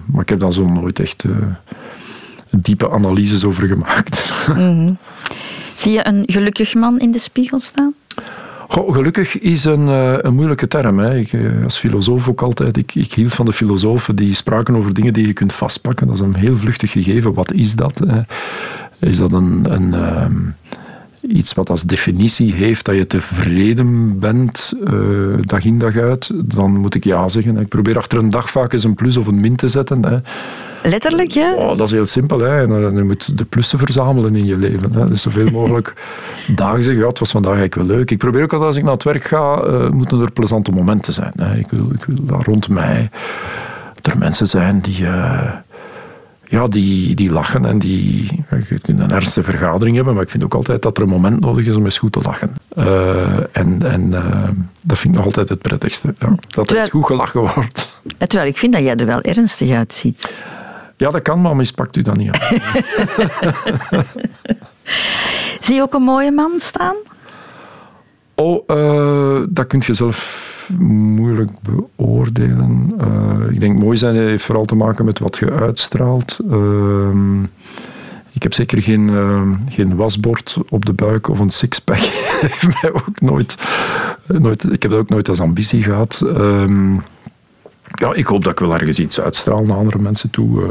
maar 0.05 0.21
ik 0.21 0.29
heb 0.29 0.39
daar 0.39 0.53
zo 0.53 0.67
nooit 0.67 0.99
echt 0.99 1.25
diepe 2.61 2.89
analyses 2.89 3.43
over 3.43 3.67
gemaakt. 3.67 4.23
Mm 4.55 4.97
Zie 5.73 5.91
je 5.91 6.07
een 6.07 6.23
gelukkig 6.25 6.73
man 6.73 6.99
in 6.99 7.11
de 7.11 7.19
spiegel 7.19 7.59
staan? 7.59 7.93
Goh, 8.67 8.93
gelukkig 8.93 9.39
is 9.39 9.63
een, 9.63 9.87
uh, 9.87 10.13
een 10.17 10.35
moeilijke 10.35 10.67
term. 10.67 10.99
Hè. 10.99 11.17
Ik, 11.17 11.33
uh, 11.33 11.63
als 11.63 11.77
filosoof 11.77 12.27
ook 12.29 12.41
altijd. 12.41 12.77
Ik, 12.77 12.95
ik, 12.95 13.13
hield 13.13 13.33
van 13.33 13.45
de 13.45 13.53
filosofen 13.53 14.15
die 14.15 14.33
spraken 14.33 14.75
over 14.75 14.93
dingen 14.93 15.13
die 15.13 15.27
je 15.27 15.33
kunt 15.33 15.53
vastpakken. 15.53 16.07
Dat 16.07 16.15
is 16.15 16.21
een 16.21 16.35
heel 16.35 16.55
vluchtig 16.55 16.91
gegeven. 16.91 17.33
Wat 17.33 17.53
is 17.53 17.75
dat? 17.75 18.01
Is 18.99 19.17
dat 19.17 19.31
een, 19.31 19.65
een 19.69 19.93
uh, 19.93 21.35
iets 21.35 21.53
wat 21.53 21.69
als 21.69 21.83
definitie 21.83 22.53
heeft 22.53 22.85
dat 22.85 22.95
je 22.95 23.07
tevreden 23.07 24.19
bent 24.19 24.73
uh, 24.93 25.37
dag 25.41 25.65
in 25.65 25.79
dag 25.79 25.95
uit? 25.95 26.31
Dan 26.33 26.71
moet 26.71 26.95
ik 26.95 27.03
ja 27.03 27.29
zeggen. 27.29 27.57
Ik 27.57 27.67
probeer 27.67 27.97
achter 27.97 28.17
een 28.17 28.29
dag 28.29 28.49
vaak 28.49 28.73
eens 28.73 28.83
een 28.83 28.95
plus 28.95 29.17
of 29.17 29.27
een 29.27 29.39
min 29.39 29.55
te 29.55 29.67
zetten. 29.67 30.05
Hè. 30.05 30.17
Letterlijk, 30.89 31.31
ja? 31.31 31.53
Oh, 31.53 31.77
dat 31.77 31.87
is 31.87 31.93
heel 31.93 32.05
simpel. 32.05 32.39
Hè. 32.39 32.61
En, 32.61 32.95
je 32.95 33.03
moet 33.03 33.37
de 33.37 33.45
plussen 33.45 33.79
verzamelen 33.79 34.35
in 34.35 34.45
je 34.45 34.57
leven. 34.57 34.93
Hè. 34.93 35.05
Dus 35.05 35.21
zoveel 35.21 35.51
mogelijk 35.51 35.93
dagen 36.55 36.83
zeggen, 36.83 37.01
ja, 37.01 37.09
het 37.09 37.19
was 37.19 37.31
vandaag 37.31 37.57
eigenlijk 37.57 37.87
wel 37.87 37.97
leuk. 37.97 38.11
Ik 38.11 38.17
probeer 38.17 38.43
ook 38.43 38.51
altijd 38.51 38.69
als 38.69 38.77
ik 38.77 38.83
naar 38.83 38.93
het 38.93 39.03
werk 39.03 39.23
ga, 39.23 39.63
uh, 39.65 39.89
moeten 39.89 40.21
er 40.21 40.31
plezante 40.31 40.71
momenten 40.71 41.13
zijn. 41.13 41.33
Hè. 41.35 41.55
Ik, 41.55 41.67
wil, 41.69 41.91
ik 41.93 42.05
wil 42.05 42.25
daar 42.25 42.43
rond 42.43 42.69
mij 42.69 43.09
er 44.01 44.17
mensen 44.17 44.47
zijn 44.47 44.79
die... 44.79 44.99
Uh, 44.99 45.51
ja, 46.47 46.65
die, 46.65 47.15
die 47.15 47.31
lachen 47.31 47.65
en 47.65 47.79
die... 47.79 48.43
Je 48.69 48.79
kunt 48.81 49.01
een 49.01 49.11
ernstige 49.11 49.51
vergadering 49.51 49.95
hebben, 49.95 50.13
maar 50.13 50.23
ik 50.23 50.29
vind 50.29 50.43
ook 50.43 50.53
altijd 50.53 50.81
dat 50.81 50.97
er 50.97 51.03
een 51.03 51.09
moment 51.09 51.39
nodig 51.39 51.65
is 51.65 51.75
om 51.75 51.85
eens 51.85 51.97
goed 51.97 52.11
te 52.11 52.21
lachen. 52.21 52.55
Uh, 52.77 53.37
en 53.51 53.91
en 53.91 54.11
uh, 54.13 54.43
dat 54.81 54.97
vind 54.97 55.13
ik 55.13 55.19
nog 55.19 55.25
altijd 55.25 55.49
het 55.49 55.61
prettigste. 55.61 56.13
Ja, 56.17 56.35
dat 56.47 56.69
er 56.69 56.77
eens 56.77 56.89
goed 56.89 57.05
gelachen 57.05 57.39
wordt. 57.39 57.91
Terwijl 58.17 58.49
ik 58.49 58.57
vind 58.57 58.73
dat 58.73 58.83
jij 58.83 58.95
er 58.95 59.05
wel 59.05 59.21
ernstig 59.21 59.71
uitziet. 59.71 60.33
Ja, 60.97 61.09
dat 61.09 61.21
kan, 61.21 61.41
maar 61.41 61.55
mispakt 61.55 61.97
u 61.97 62.01
dan 62.01 62.17
niet 62.17 62.31
aan. 62.31 62.59
Zie 65.59 65.75
je 65.75 65.81
ook 65.81 65.93
een 65.93 66.01
mooie 66.01 66.31
man 66.31 66.51
staan? 66.57 66.95
Oh, 68.35 68.63
uh, 68.67 69.41
dat 69.49 69.67
kun 69.67 69.81
je 69.85 69.93
zelf 69.93 70.43
moeilijk 70.77 71.51
beoordelen. 71.61 72.93
Uh, 73.01 73.51
ik 73.51 73.59
denk 73.59 73.79
mooi 73.79 73.97
zijn 73.97 74.15
heeft 74.15 74.43
vooral 74.43 74.65
te 74.65 74.75
maken 74.75 75.05
met 75.05 75.19
wat 75.19 75.37
je 75.37 75.51
uitstraalt. 75.51 76.39
Uh, 76.49 77.09
ik 78.31 78.43
heb 78.43 78.53
zeker 78.53 78.81
geen, 78.81 79.07
uh, 79.07 79.41
geen 79.69 79.95
wasbord 79.95 80.57
op 80.69 80.85
de 80.85 80.93
buik 80.93 81.29
of 81.29 81.39
een 81.39 81.49
sixpack. 81.49 81.97
heeft 82.41 82.81
mij 82.81 82.93
ook 82.93 83.21
nooit, 83.21 83.55
nooit, 84.27 84.71
ik 84.71 84.81
heb 84.81 84.91
dat 84.91 84.99
ook 84.99 85.09
nooit 85.09 85.29
als 85.29 85.39
ambitie 85.39 85.83
gehad. 85.83 86.23
Ehm, 86.35 86.93
ja, 87.95 88.13
ik 88.13 88.25
hoop 88.25 88.43
dat 88.43 88.51
ik 88.51 88.59
wel 88.59 88.73
ergens 88.73 88.99
iets 88.99 89.19
uitstraal 89.19 89.65
naar 89.65 89.77
andere 89.77 89.99
mensen 89.99 90.29
toe. 90.29 90.61
Uh, 90.61 90.67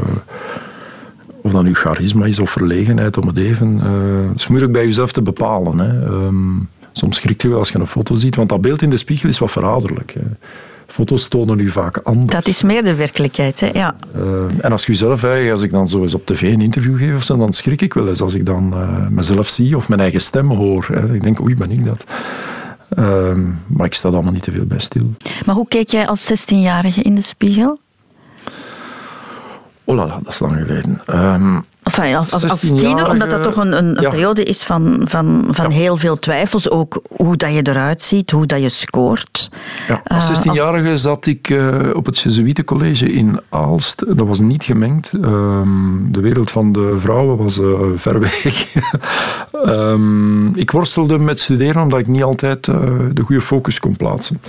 of 1.41 1.51
dat 1.51 1.63
nu 1.63 1.73
charisma 1.73 2.25
is 2.25 2.39
of 2.39 2.49
verlegenheid 2.49 3.17
om 3.17 3.27
het 3.27 3.37
even. 3.37 3.79
Uh, 3.83 4.29
het 4.29 4.39
is 4.39 4.47
moeilijk 4.47 4.71
bij 4.71 4.85
jezelf 4.85 5.11
te 5.11 5.21
bepalen. 5.21 5.79
Hè. 5.79 6.05
Um, 6.05 6.69
soms 6.91 7.15
schrikt 7.15 7.41
je 7.41 7.49
wel 7.49 7.57
als 7.57 7.69
je 7.69 7.79
een 7.79 7.87
foto 7.87 8.15
ziet, 8.15 8.35
want 8.35 8.49
dat 8.49 8.61
beeld 8.61 8.81
in 8.81 8.89
de 8.89 8.97
spiegel 8.97 9.29
is 9.29 9.39
wat 9.39 9.51
verraderlijk. 9.51 10.13
Hè. 10.13 10.21
Foto's 10.87 11.27
tonen 11.27 11.59
u 11.59 11.69
vaak 11.69 11.97
anders. 11.97 12.31
Dat 12.31 12.47
is 12.47 12.63
meer 12.63 12.83
de 12.83 12.95
werkelijkheid, 12.95 13.59
hè? 13.59 13.69
ja. 13.73 13.95
Uh, 14.15 14.43
en 14.61 14.71
als 14.71 14.85
je 14.85 14.93
zelf, 14.93 15.23
als 15.51 15.61
ik 15.61 15.71
dan 15.71 15.87
zo 15.87 16.01
eens 16.01 16.13
op 16.13 16.25
tv 16.25 16.41
een 16.41 16.61
interview 16.61 16.97
geef, 16.97 17.15
of 17.15 17.23
zo, 17.23 17.37
dan 17.37 17.53
schrik 17.53 17.81
ik 17.81 17.93
wel 17.93 18.07
eens 18.07 18.21
als 18.21 18.33
ik 18.33 18.45
dan 18.45 18.73
uh, 18.73 19.07
mezelf 19.07 19.47
zie 19.47 19.75
of 19.75 19.89
mijn 19.89 20.01
eigen 20.01 20.21
stem 20.21 20.49
hoor. 20.49 20.85
Hè. 20.93 21.13
Ik 21.13 21.23
denk, 21.23 21.41
oei, 21.41 21.55
ben 21.55 21.71
ik 21.71 21.83
dat? 21.83 22.05
Uh, 22.95 23.37
maar 23.67 23.85
ik 23.85 23.93
sta 23.93 24.07
er 24.07 24.13
allemaal 24.13 24.33
niet 24.33 24.43
te 24.43 24.51
veel 24.51 24.65
bij 24.65 24.79
stil. 24.79 25.13
Maar 25.45 25.55
hoe 25.55 25.67
keek 25.67 25.89
jij 25.89 26.07
als 26.07 26.31
16-jarige 26.31 27.01
in 27.01 27.15
de 27.15 27.21
spiegel? 27.21 27.79
Oh 29.83 29.95
la 29.95 30.05
la, 30.05 30.19
dat 30.23 30.33
is 30.33 30.39
lang 30.39 30.55
geleden. 30.55 31.01
Um, 31.09 31.65
Enfin, 31.85 32.15
als, 32.15 32.33
als, 32.33 32.49
als 32.49 32.59
tiener, 32.59 33.09
omdat 33.09 33.29
dat 33.29 33.43
toch 33.43 33.55
een, 33.57 33.77
een, 33.77 33.97
ja. 34.01 34.09
periode 34.09 34.43
is 34.43 34.63
van, 34.63 35.01
van, 35.03 35.47
van 35.49 35.69
ja. 35.69 35.75
heel 35.75 35.97
veel 35.97 36.19
twijfels. 36.19 36.69
Ook 36.69 37.01
hoe 37.15 37.35
dat 37.37 37.53
je 37.53 37.67
eruit 37.67 38.01
ziet, 38.01 38.31
hoe 38.31 38.45
dat 38.45 38.61
je 38.61 38.69
scoort. 38.69 39.49
Ja, 39.87 40.01
als 40.05 40.39
16-jarige 40.39 40.89
uh, 40.89 40.95
zat 40.95 41.25
ik 41.25 41.49
uh, 41.49 41.89
op 41.93 42.05
het 42.05 42.19
Jesuitencollege 42.19 43.11
in 43.11 43.39
Aalst. 43.49 44.17
Dat 44.17 44.27
was 44.27 44.39
niet 44.39 44.63
gemengd. 44.63 45.11
Um, 45.13 46.07
de 46.11 46.19
wereld 46.19 46.51
van 46.51 46.71
de 46.71 46.95
vrouwen 46.97 47.37
was 47.37 47.57
uh, 47.57 47.79
ver 47.95 48.19
weg. 48.19 48.67
um, 49.65 50.55
ik 50.63 50.71
worstelde 50.71 51.19
met 51.19 51.39
studeren 51.39 51.81
omdat 51.81 51.99
ik 51.99 52.07
niet 52.07 52.23
altijd 52.23 52.65
de 52.65 53.21
goede 53.25 53.41
focus 53.41 53.79
kon 53.79 53.95
plaatsen. 53.95 54.41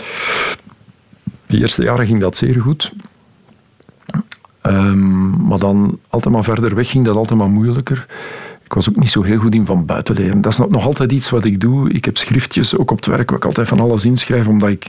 De 1.47 1.59
eerste 1.59 1.83
jaren 1.83 2.07
ging 2.07 2.21
dat 2.21 2.37
zeer 2.37 2.61
goed. 2.61 2.93
Um, 4.67 5.47
maar 5.47 5.59
dan 5.59 5.99
altijd 6.09 6.35
maar 6.35 6.45
verder 6.45 6.75
weg 6.75 6.91
ging 6.91 7.05
dat 7.05 7.17
altijd 7.17 7.39
maar 7.39 7.51
moeilijker. 7.51 8.07
Ik 8.65 8.73
was 8.73 8.89
ook 8.89 8.97
niet 8.97 9.11
zo 9.11 9.23
heel 9.23 9.39
goed 9.39 9.55
in 9.55 9.67
van 9.67 9.87
buiten 9.87 10.15
leren. 10.15 10.41
Dat 10.41 10.53
is 10.53 10.59
nog 10.59 10.87
altijd 10.87 11.13
iets 11.13 11.31
wat 11.31 11.45
ik 11.45 11.61
doe. 11.61 11.91
Ik 11.91 12.05
heb 12.05 12.17
schriftjes, 12.17 12.77
ook 12.77 12.91
op 12.91 12.97
het 12.97 13.07
werk, 13.07 13.31
waar 13.31 13.39
ik 13.39 13.45
altijd 13.45 13.69
van 13.69 13.81
alles 13.81 14.05
inschrijf, 14.05 14.49
omdat 14.49 14.69
ik 14.69 14.87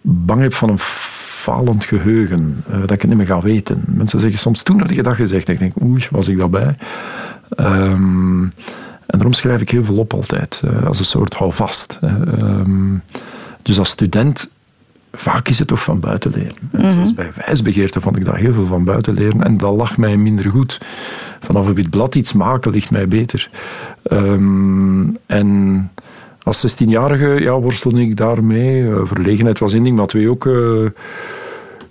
bang 0.00 0.40
heb 0.40 0.54
van 0.54 0.68
een 0.68 0.78
falend 0.78 1.84
geheugen. 1.84 2.64
Uh, 2.70 2.80
dat 2.80 2.90
ik 2.90 3.00
het 3.00 3.08
niet 3.10 3.16
meer 3.16 3.26
ga 3.26 3.40
weten. 3.40 3.82
Mensen 3.86 4.20
zeggen 4.20 4.38
soms, 4.38 4.62
toen 4.62 4.80
had 4.80 4.94
je 4.94 5.02
dat 5.02 5.14
gezegd. 5.14 5.48
Ik 5.48 5.58
denk, 5.58 5.72
oei, 5.82 6.06
was 6.10 6.28
ik 6.28 6.38
daarbij? 6.38 6.76
Um, 7.56 8.42
en 9.06 9.18
daarom 9.18 9.32
schrijf 9.32 9.60
ik 9.60 9.70
heel 9.70 9.84
veel 9.84 9.98
op 9.98 10.14
altijd, 10.14 10.62
uh, 10.64 10.84
als 10.84 10.98
een 10.98 11.04
soort 11.04 11.34
houvast. 11.34 11.98
Um, 12.02 13.02
dus 13.62 13.78
als 13.78 13.88
student 13.88 14.50
vaak 15.12 15.48
is 15.48 15.58
het 15.58 15.68
toch 15.68 15.82
van 15.82 16.00
buiten 16.00 16.30
leren. 16.30 16.54
Mm 16.72 16.90
Zoals 16.90 17.14
bij 17.14 17.32
wijsbegeerte 17.46 18.00
vond 18.00 18.16
ik 18.16 18.24
dat 18.24 18.34
heel 18.34 18.52
veel 18.52 18.66
van 18.66 18.84
buiten 18.84 19.14
leren 19.14 19.42
en 19.42 19.56
dat 19.56 19.76
lag 19.76 19.96
mij 19.96 20.16
minder 20.16 20.50
goed. 20.50 20.80
Vanaf 21.40 21.68
op 21.68 21.76
het 21.76 21.90
blad 21.90 22.14
iets 22.14 22.32
maken 22.32 22.72
ligt 22.72 22.90
mij 22.90 23.08
beter. 23.08 23.50
Um, 24.12 25.18
en 25.26 25.90
als 26.42 26.82
16-jarige 26.82 27.40
ja, 27.40 27.52
worstelde 27.52 28.00
ik 28.00 28.16
daarmee. 28.16 28.82
Uh, 28.82 29.00
verlegenheid 29.04 29.58
was 29.58 29.72
één 29.72 29.82
ding, 29.82 29.96
maar 29.96 30.06
twee 30.06 30.30
ook... 30.30 30.44
Uh, 30.44 30.90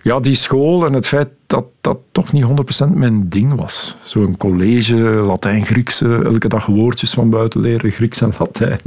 ja, 0.03 0.19
die 0.19 0.35
school 0.35 0.85
en 0.85 0.93
het 0.93 1.07
feit 1.07 1.29
dat 1.47 1.65
dat 1.81 1.97
toch 2.11 2.31
niet 2.31 2.45
100% 2.85 2.93
mijn 2.93 3.29
ding 3.29 3.55
was. 3.55 3.97
Zo'n 4.01 4.37
college, 4.37 4.95
Latijn, 4.95 5.65
Grieks, 5.65 6.01
elke 6.01 6.47
dag 6.47 6.65
woordjes 6.65 7.13
van 7.13 7.29
buiten 7.29 7.61
leren, 7.61 7.91
Grieks 7.91 8.21
en 8.21 8.33
Latijn. 8.39 8.79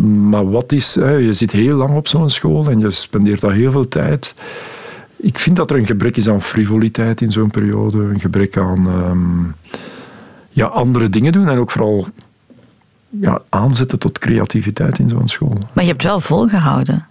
Maar 0.00 0.50
wat 0.50 0.72
is, 0.72 0.94
je 0.94 1.32
zit 1.32 1.50
heel 1.50 1.76
lang 1.76 1.94
op 1.94 2.08
zo'n 2.08 2.30
school 2.30 2.70
en 2.70 2.78
je 2.78 2.90
spendeert 2.90 3.40
daar 3.40 3.52
heel 3.52 3.70
veel 3.70 3.88
tijd. 3.88 4.34
Ik 5.16 5.38
vind 5.38 5.56
dat 5.56 5.70
er 5.70 5.76
een 5.76 5.86
gebrek 5.86 6.16
is 6.16 6.28
aan 6.28 6.42
frivoliteit 6.42 7.20
in 7.20 7.32
zo'n 7.32 7.50
periode, 7.50 7.98
een 7.98 8.20
gebrek 8.20 8.56
aan 8.56 8.86
um, 8.86 9.54
ja, 10.50 10.66
andere 10.66 11.08
dingen 11.08 11.32
doen 11.32 11.48
en 11.48 11.58
ook 11.58 11.70
vooral 11.70 12.06
ja, 13.08 13.42
aanzetten 13.48 13.98
tot 13.98 14.18
creativiteit 14.18 14.98
in 14.98 15.08
zo'n 15.08 15.28
school. 15.28 15.58
Maar 15.72 15.84
je 15.84 15.90
hebt 15.90 16.02
wel 16.02 16.20
volgehouden. 16.20 17.06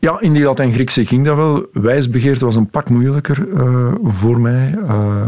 Ja, 0.00 0.20
in 0.20 0.32
die 0.32 0.44
Latijn-Griekse 0.44 1.04
ging 1.04 1.24
dat 1.24 1.36
wel. 1.36 1.66
Wijsbegeerte 1.72 2.44
was 2.44 2.54
een 2.54 2.70
pak 2.70 2.88
moeilijker 2.88 3.48
uh, 3.48 3.92
voor 4.04 4.40
mij. 4.40 4.74
Uh, 4.82 5.26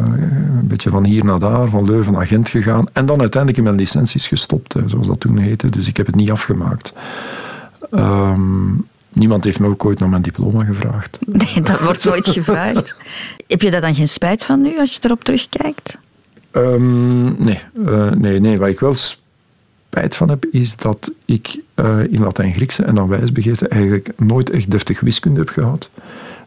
een 0.58 0.66
beetje 0.66 0.90
van 0.90 1.04
hier 1.04 1.24
naar 1.24 1.38
daar, 1.38 1.68
van 1.68 1.84
Leuven 1.84 2.12
naar 2.12 2.26
Gent 2.26 2.48
gegaan. 2.48 2.86
En 2.92 3.06
dan 3.06 3.20
uiteindelijk 3.20 3.58
in 3.58 3.64
mijn 3.64 3.76
licenties 3.76 4.26
gestopt, 4.26 4.72
hè, 4.72 4.88
zoals 4.88 5.06
dat 5.06 5.20
toen 5.20 5.38
heette. 5.38 5.70
Dus 5.70 5.86
ik 5.88 5.96
heb 5.96 6.06
het 6.06 6.14
niet 6.14 6.30
afgemaakt. 6.30 6.92
Um, 7.90 8.86
niemand 9.08 9.44
heeft 9.44 9.58
me 9.58 9.66
ook 9.66 9.84
ooit 9.84 9.98
naar 9.98 10.08
mijn 10.08 10.22
diploma 10.22 10.64
gevraagd. 10.64 11.18
Nee, 11.26 11.62
dat 11.62 11.80
wordt 11.80 12.04
nooit 12.04 12.28
gevraagd. 12.28 12.96
heb 13.46 13.62
je 13.62 13.70
daar 13.70 13.80
dan 13.80 13.94
geen 13.94 14.08
spijt 14.08 14.44
van 14.44 14.60
nu, 14.60 14.78
als 14.78 14.92
je 14.92 14.98
erop 15.02 15.24
terugkijkt? 15.24 15.98
Um, 16.52 17.44
nee, 17.44 17.60
uh, 17.86 18.10
nee, 18.10 18.40
nee. 18.40 18.58
Wat 18.58 18.68
ik 18.68 18.80
wel 18.80 18.94
spijt 19.92 20.16
van 20.16 20.28
heb, 20.28 20.44
is 20.50 20.76
dat 20.76 21.12
ik 21.24 21.60
uh, 21.76 22.00
in 22.10 22.20
Latijn-Griekse 22.20 22.84
en 22.84 22.94
dan 22.94 23.08
wijsbegeerte 23.08 23.68
eigenlijk 23.68 24.10
nooit 24.16 24.50
echt 24.50 24.70
deftig 24.70 25.00
wiskunde 25.00 25.40
heb 25.40 25.48
gehad. 25.48 25.90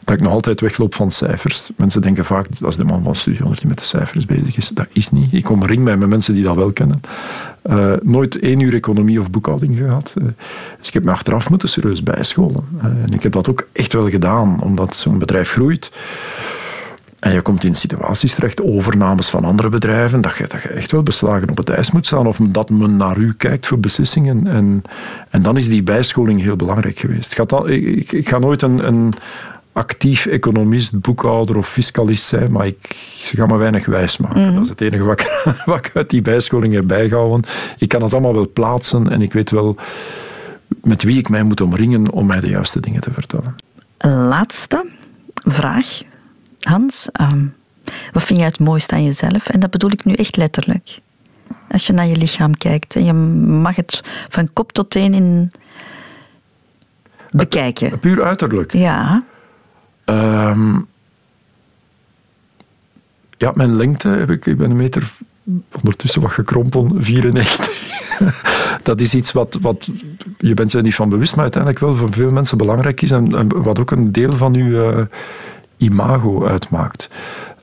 Dat 0.04 0.16
ik 0.16 0.22
nog 0.22 0.32
altijd 0.32 0.62
wegloop 0.62 0.96
van 0.96 1.12
cijfers. 1.12 1.70
Mensen 1.78 2.02
denken 2.02 2.26
vaak 2.26 2.50
dat 2.50 2.64
als 2.64 2.78
de 2.78 2.84
man 2.84 3.04
van 3.04 3.16
studie 3.16 3.40
100 3.40 3.62
die 3.62 3.70
met 3.70 3.80
de 3.80 3.86
cijfers 3.86 4.26
bezig 4.26 4.58
is. 4.58 4.70
Dat 4.70 4.88
is 4.92 5.12
niet. 5.12 5.34
Ik 5.34 5.50
omring 5.50 5.84
mij 5.84 5.98
met 5.98 6.10
mensen 6.10 6.34
die 6.34 6.44
dat 6.44 6.56
wel 6.56 6.72
kennen. 6.72 7.02
Uh, 7.70 7.94
nooit 8.04 8.40
één 8.40 8.60
uur 8.60 8.74
economie 8.74 9.20
of 9.20 9.30
boekhouding 9.30 9.78
gehad. 9.78 10.14
Uh, 10.18 10.24
dus 10.78 10.88
ik 10.88 10.94
heb 10.94 11.04
me 11.04 11.12
achteraf 11.12 11.50
moeten 11.50 11.70
serieus 11.70 12.04
bijscholen. 12.04 12.64
en 12.82 13.14
ik 13.14 13.24
heb 13.24 13.32
dat 13.32 13.50
ook 13.50 13.68
echt 13.72 13.94
wel 13.94 14.10
gedaan, 14.10 14.62
omdat 14.62 14.96
zo'n 14.96 15.20
bedrijf 15.20 15.52
groeit. 15.52 15.92
En 17.26 17.34
je 17.34 17.42
komt 17.42 17.64
in 17.64 17.76
situaties 17.76 18.36
terecht, 18.36 18.62
overnames 18.62 19.30
van 19.30 19.46
andere 19.46 19.70
bedrijven, 19.70 20.22
dat 20.22 20.38
je, 20.38 20.48
dat 20.48 20.62
je 20.62 20.68
echt 20.68 20.92
wel 20.92 21.04
beslagen 21.04 21.50
op 21.50 21.58
het 21.58 21.70
ijs 21.70 21.92
moet 21.92 22.06
staan 22.06 22.28
of 22.28 22.40
dat 22.42 22.70
men 22.70 22.98
naar 22.98 23.18
u 23.18 23.34
kijkt 23.34 23.68
voor 23.68 23.80
beslissingen. 23.80 24.48
En, 24.48 24.82
en 25.30 25.42
dan 25.42 25.58
is 25.58 25.70
die 25.70 25.84
bijscholing 25.84 26.44
heel 26.44 26.56
belangrijk 26.56 27.00
geweest. 27.00 27.32
Ik 27.32 27.50
ga, 27.50 27.66
ik, 27.66 28.12
ik 28.12 28.30
ga 28.30 28.40
nooit 28.40 28.62
een, 28.62 28.88
een 28.88 29.14
actief 29.74 30.26
economist, 30.26 31.02
boekhouder 31.02 31.58
of 31.58 31.70
fiscalist 31.70 32.24
zijn, 32.24 32.52
maar 32.52 32.68
ik, 32.68 32.96
ze 33.18 33.36
gaan 33.36 33.48
me 33.48 33.58
weinig 33.58 33.86
wijs 33.86 34.18
maken. 34.18 34.40
Mm 34.40 34.46
-hmm. 34.46 34.54
Dat 34.54 34.64
is 34.64 34.70
het 34.70 34.82
enige 34.82 35.04
wat 35.04 35.20
ik, 35.20 35.44
wat 35.66 35.86
ik 35.86 35.92
uit 35.94 36.10
die 36.10 36.22
bijscholing 36.22 36.74
heb 36.74 36.88
bijgehouden. 36.88 37.44
Ik 37.78 37.90
kan 37.90 38.02
het 38.02 38.14
allemaal 38.14 38.34
wel 38.34 38.52
plaatsen 38.54 39.10
en 39.12 39.22
ik 39.22 39.34
weet 39.34 39.52
wel 39.52 39.76
met 40.82 41.04
wie 41.04 41.18
ik 41.18 41.30
mij 41.30 41.44
moet 41.44 41.62
omringen 41.62 42.12
om 42.12 42.26
mij 42.26 42.40
de 42.40 42.50
juiste 42.50 42.80
dingen 42.80 43.02
te 43.02 43.12
vertellen. 43.12 43.56
Laatste 43.98 44.86
vraag 45.44 46.02
Hans, 46.66 47.10
um, 47.22 47.54
wat 48.12 48.24
vind 48.24 48.40
jij 48.40 48.48
het 48.48 48.60
mooiste 48.60 48.96
aan 48.96 49.04
jezelf? 49.04 49.48
En 49.50 49.60
dat 49.60 49.72
bedoel 49.72 49.92
ik 49.92 50.06
nu 50.06 50.14
echt 50.14 50.38
letterlijk. 50.38 51.00
Als 51.70 51.88
je 51.88 51.94
naar 51.94 52.08
je 52.08 52.18
lichaam 52.18 52.58
kijkt 52.58 52.96
en 52.96 53.06
je 53.06 53.14
mag 53.14 53.76
het 53.76 54.02
van 54.30 54.50
kop 54.54 54.72
tot 54.72 54.90
teen 54.90 55.14
in 55.14 55.52
bekijken. 57.32 57.90
Het, 57.90 58.00
puur 58.00 58.24
uiterlijk? 58.24 58.74
Ja. 58.74 59.24
Um, 60.06 60.88
ja, 63.38 63.52
mijn 63.56 63.76
lengte 63.76 64.08
heb 64.08 64.30
ik, 64.30 64.46
ik 64.46 64.58
ben 64.58 64.70
een 64.70 64.76
meter 64.76 65.12
ondertussen 65.72 66.22
wat 66.22 66.32
gekrompen, 66.32 67.04
94. 67.04 67.70
dat 68.84 69.02
is 69.02 69.14
iets 69.16 69.32
wat, 69.32 69.58
wat 69.62 69.92
je 70.38 70.54
bent 70.54 70.72
je 70.72 70.82
niet 70.82 70.96
van 70.96 71.10
bewust, 71.10 71.34
maar 71.34 71.44
uiteindelijk 71.44 71.82
wel 71.82 71.96
voor 71.96 72.12
veel 72.12 72.32
mensen 72.32 72.58
belangrijk 72.58 73.02
is 73.02 73.12
en, 73.12 73.36
en 73.36 73.64
wat 73.64 73.80
ook 73.80 73.92
een 73.92 74.12
deel 74.12 74.32
van 74.32 74.54
je 74.54 74.64
uh, 74.64 75.18
imago 75.78 76.46
uitmaakt. 76.46 77.10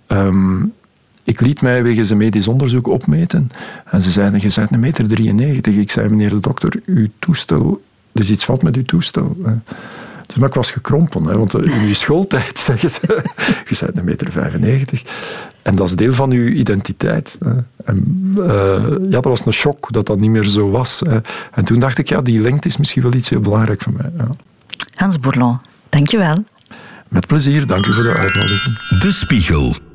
Um, 0.09 0.73
ik 1.25 1.41
liet 1.41 1.63
mij 1.63 1.83
wegens 1.83 2.11
een 2.11 2.17
medisch 2.17 2.49
onderzoek 2.49 2.89
opmeten 2.89 3.51
en 3.85 4.03
ze 4.03 4.11
zeiden, 4.11 4.41
je 4.41 4.53
bent 4.55 4.73
een 4.73 4.81
meter 4.81 5.09
93. 5.09 5.75
Ik 5.75 5.91
zei, 5.91 6.09
meneer 6.09 6.31
de 6.31 6.41
dokter, 6.41 6.83
uw 6.87 7.09
toestel, 7.19 7.83
er 8.13 8.21
is 8.21 8.31
iets 8.31 8.45
fout 8.45 8.63
met 8.63 8.77
uw 8.77 8.85
toestel. 8.85 9.37
Dus, 10.27 10.37
maar 10.37 10.49
ik 10.49 10.55
was 10.55 10.71
gekrompen, 10.71 11.25
hè, 11.25 11.39
want 11.39 11.55
in 11.55 11.87
je 11.87 11.95
schooltijd 11.95 12.59
zeggen 12.71 12.91
ze, 12.91 13.23
je 13.69 13.77
bent 13.81 13.99
een 13.99 14.05
meter 14.05 14.31
95. 14.31 15.03
En 15.63 15.75
dat 15.75 15.89
is 15.89 15.97
deel 15.97 16.13
van 16.13 16.31
uw 16.31 16.47
identiteit. 16.47 17.39
En, 17.85 18.33
uh, 18.39 18.45
ja, 19.03 19.21
dat 19.21 19.25
was 19.25 19.47
een 19.47 19.53
shock 19.53 19.93
dat 19.93 20.07
dat 20.07 20.21
niet 20.21 20.31
meer 20.31 20.49
zo 20.49 20.71
was. 20.71 21.03
Hè. 21.07 21.19
En 21.53 21.65
toen 21.65 21.81
dacht 21.81 21.99
ik, 21.99 22.09
ja, 22.09 22.21
die 22.21 22.41
lengte 22.41 22.69
is 22.69 22.77
misschien 22.77 23.03
wel 23.03 23.15
iets 23.15 23.29
heel 23.29 23.41
belangrijk 23.41 23.83
voor 23.83 23.93
mij. 23.93 24.11
Ja. 24.17 24.29
Hans 24.95 25.19
Bourlon, 25.19 25.59
dankjewel. 25.89 26.45
Met 27.13 27.27
plezier, 27.27 27.67
dank 27.67 27.87
u 27.87 27.93
voor 27.93 28.03
de 28.03 28.13
uitnodiging. 28.13 29.01
De 29.01 29.13
Spiegel. 29.13 29.92